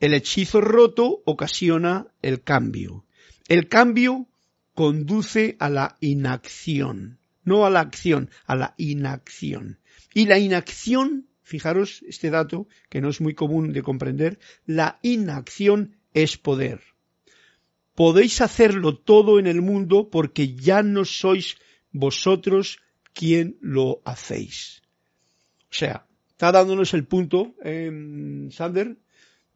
[0.00, 3.04] El hechizo roto ocasiona el cambio.
[3.48, 4.28] El cambio
[4.74, 9.80] conduce a la inacción, no a la acción, a la inacción.
[10.14, 14.38] Y la inacción Fijaros este dato que no es muy común de comprender.
[14.66, 16.82] La inacción es poder.
[17.94, 21.56] Podéis hacerlo todo en el mundo porque ya no sois
[21.90, 22.80] vosotros
[23.14, 24.82] quien lo hacéis.
[25.70, 27.90] O sea, está dándonos el punto, eh,
[28.50, 28.98] Sander,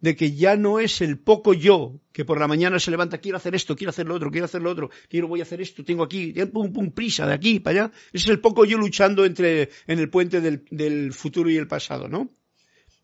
[0.02, 3.38] de que ya no es el poco yo que por la mañana se levanta, quiero
[3.38, 5.84] hacer esto, quiero hacer lo otro, quiero hacer lo otro, quiero voy a hacer esto,
[5.84, 7.92] tengo aquí, pum, pum, prisa de aquí para allá.
[8.12, 12.08] Es el poco yo luchando entre, en el puente del, del futuro y el pasado,
[12.08, 12.30] ¿no?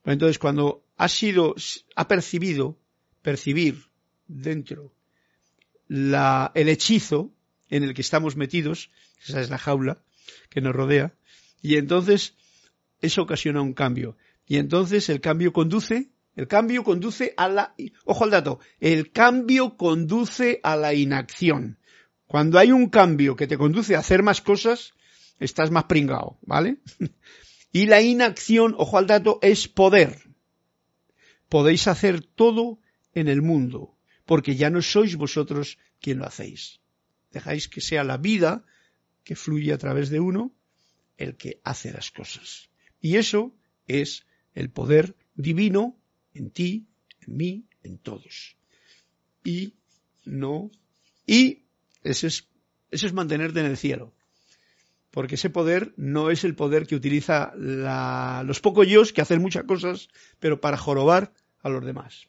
[0.05, 1.55] Entonces, cuando ha sido,
[1.95, 2.79] ha percibido,
[3.23, 3.85] percibir
[4.27, 4.93] dentro
[5.87, 7.33] la, el hechizo
[7.71, 8.91] en el que estamos metidos,
[9.25, 10.03] esa es la jaula,
[10.51, 11.15] que nos rodea.
[11.63, 12.35] Y entonces
[13.01, 14.17] eso ocasiona un cambio.
[14.47, 17.75] Y entonces el cambio conduce, el cambio conduce a la,
[18.05, 21.81] ojo al dato, el cambio conduce a la inacción.
[22.29, 24.95] Cuando hay un cambio que te conduce a hacer más cosas,
[25.41, 26.79] estás más pringado, ¿vale?
[27.73, 30.17] y la inacción, ojo al dato, es poder.
[31.49, 32.79] Podéis hacer todo
[33.15, 36.79] en el mundo, porque ya no sois vosotros quien lo hacéis.
[37.33, 38.65] Dejáis que sea la vida
[39.25, 40.53] que fluye a través de uno
[41.17, 42.71] el que hace las cosas.
[43.01, 43.57] Y eso
[43.89, 44.25] es
[44.55, 45.98] el poder divino
[46.39, 46.87] en ti,
[47.27, 48.57] en mí, en todos.
[49.45, 49.75] Y
[50.25, 50.71] no,
[51.27, 51.65] y
[52.03, 52.49] ese es,
[52.91, 54.15] eso es mantenerte en el cielo.
[55.11, 59.65] Porque ese poder no es el poder que utiliza los pocos yo que hacen muchas
[59.65, 60.09] cosas,
[60.39, 61.33] pero para jorobar
[61.63, 62.29] a los demás.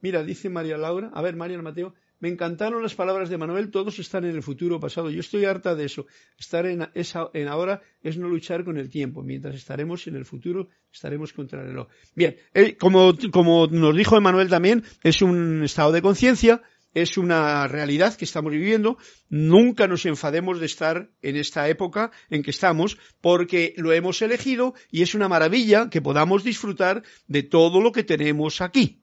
[0.00, 3.98] Mira, dice María Laura, a ver, María Mateo, me encantaron las palabras de Manuel, todos
[3.98, 5.10] están en el futuro pasado.
[5.10, 6.06] Yo estoy harta de eso.
[6.38, 9.24] Estar en, en ahora es no luchar con el tiempo.
[9.24, 11.88] Mientras estaremos en el futuro, estaremos contra el reloj.
[12.14, 16.62] Bien, eh, como, como nos dijo Manuel también, es un estado de conciencia,
[16.94, 18.98] es una realidad que estamos viviendo.
[19.28, 24.74] Nunca nos enfademos de estar en esta época en que estamos, porque lo hemos elegido
[24.92, 29.01] y es una maravilla que podamos disfrutar de todo lo que tenemos aquí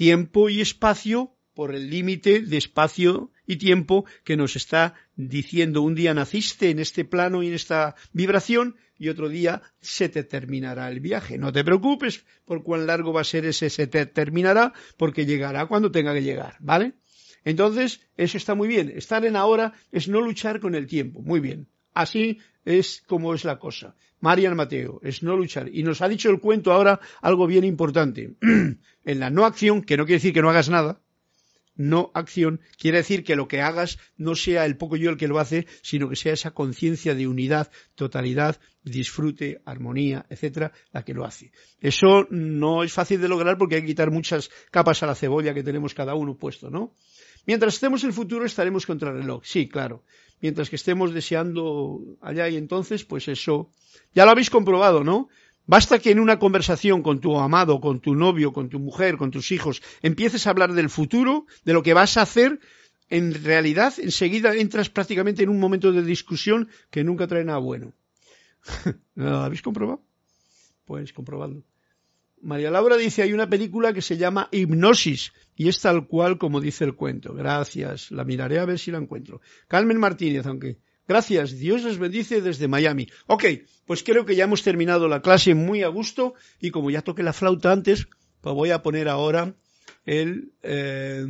[0.00, 5.94] tiempo y espacio por el límite de espacio y tiempo que nos está diciendo un
[5.94, 10.90] día naciste en este plano y en esta vibración y otro día se te terminará
[10.90, 11.36] el viaje.
[11.36, 15.66] No te preocupes por cuán largo va a ser ese se te terminará porque llegará
[15.66, 16.94] cuando tenga que llegar, ¿vale?
[17.44, 18.90] Entonces, eso está muy bien.
[18.96, 21.20] Estar en ahora es no luchar con el tiempo.
[21.20, 21.68] Muy bien.
[21.92, 23.94] Así es como es la cosa.
[24.20, 25.68] Marian Mateo, es no luchar.
[25.72, 28.34] Y nos ha dicho el cuento ahora algo bien importante.
[28.40, 31.00] en la no acción, que no quiere decir que no hagas nada,
[31.80, 35.28] no acción quiere decir que lo que hagas no sea el poco yo el que
[35.28, 41.14] lo hace, sino que sea esa conciencia de unidad, totalidad, disfrute, armonía, etcétera, la que
[41.14, 41.52] lo hace.
[41.80, 45.54] Eso no es fácil de lograr porque hay que quitar muchas capas a la cebolla
[45.54, 46.94] que tenemos cada uno puesto, ¿no?
[47.46, 50.02] Mientras estemos en el futuro estaremos contra el reloj, sí, claro.
[50.40, 53.70] Mientras que estemos deseando allá y entonces, pues eso,
[54.14, 55.28] ya lo habéis comprobado, ¿no?
[55.66, 59.30] Basta que en una conversación con tu amado, con tu novio, con tu mujer, con
[59.30, 62.58] tus hijos, empieces a hablar del futuro, de lo que vas a hacer,
[63.08, 67.92] en realidad enseguida entras prácticamente en un momento de discusión que nunca trae nada bueno.
[69.14, 70.02] ¿Lo habéis comprobado?
[70.86, 71.62] Pues comprobadlo.
[72.42, 76.60] María Laura dice, hay una película que se llama Hipnosis y es tal cual como
[76.60, 77.34] dice el cuento.
[77.34, 79.40] Gracias, la miraré a ver si la encuentro.
[79.68, 80.78] Carmen Martínez, aunque...
[81.06, 83.08] Gracias, Dios les bendice desde Miami.
[83.26, 83.44] Ok,
[83.84, 87.24] pues creo que ya hemos terminado la clase muy a gusto y como ya toqué
[87.24, 88.06] la flauta antes,
[88.40, 89.56] pues voy a poner ahora
[90.06, 91.26] el eh,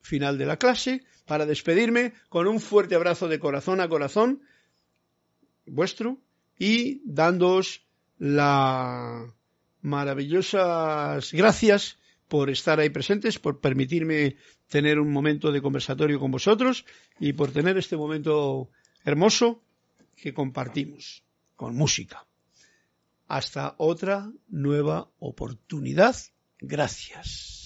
[0.00, 4.40] final de la clase para despedirme con un fuerte abrazo de corazón a corazón
[5.66, 6.18] vuestro
[6.58, 7.82] y dándoos
[8.18, 9.30] las
[9.82, 11.98] maravillosas gracias
[12.28, 14.36] por estar ahí presentes, por permitirme
[14.68, 16.84] tener un momento de conversatorio con vosotros
[17.20, 18.70] y por tener este momento
[19.04, 19.62] hermoso
[20.16, 21.22] que compartimos
[21.54, 22.26] con música.
[23.28, 26.16] Hasta otra nueva oportunidad.
[26.60, 27.64] Gracias.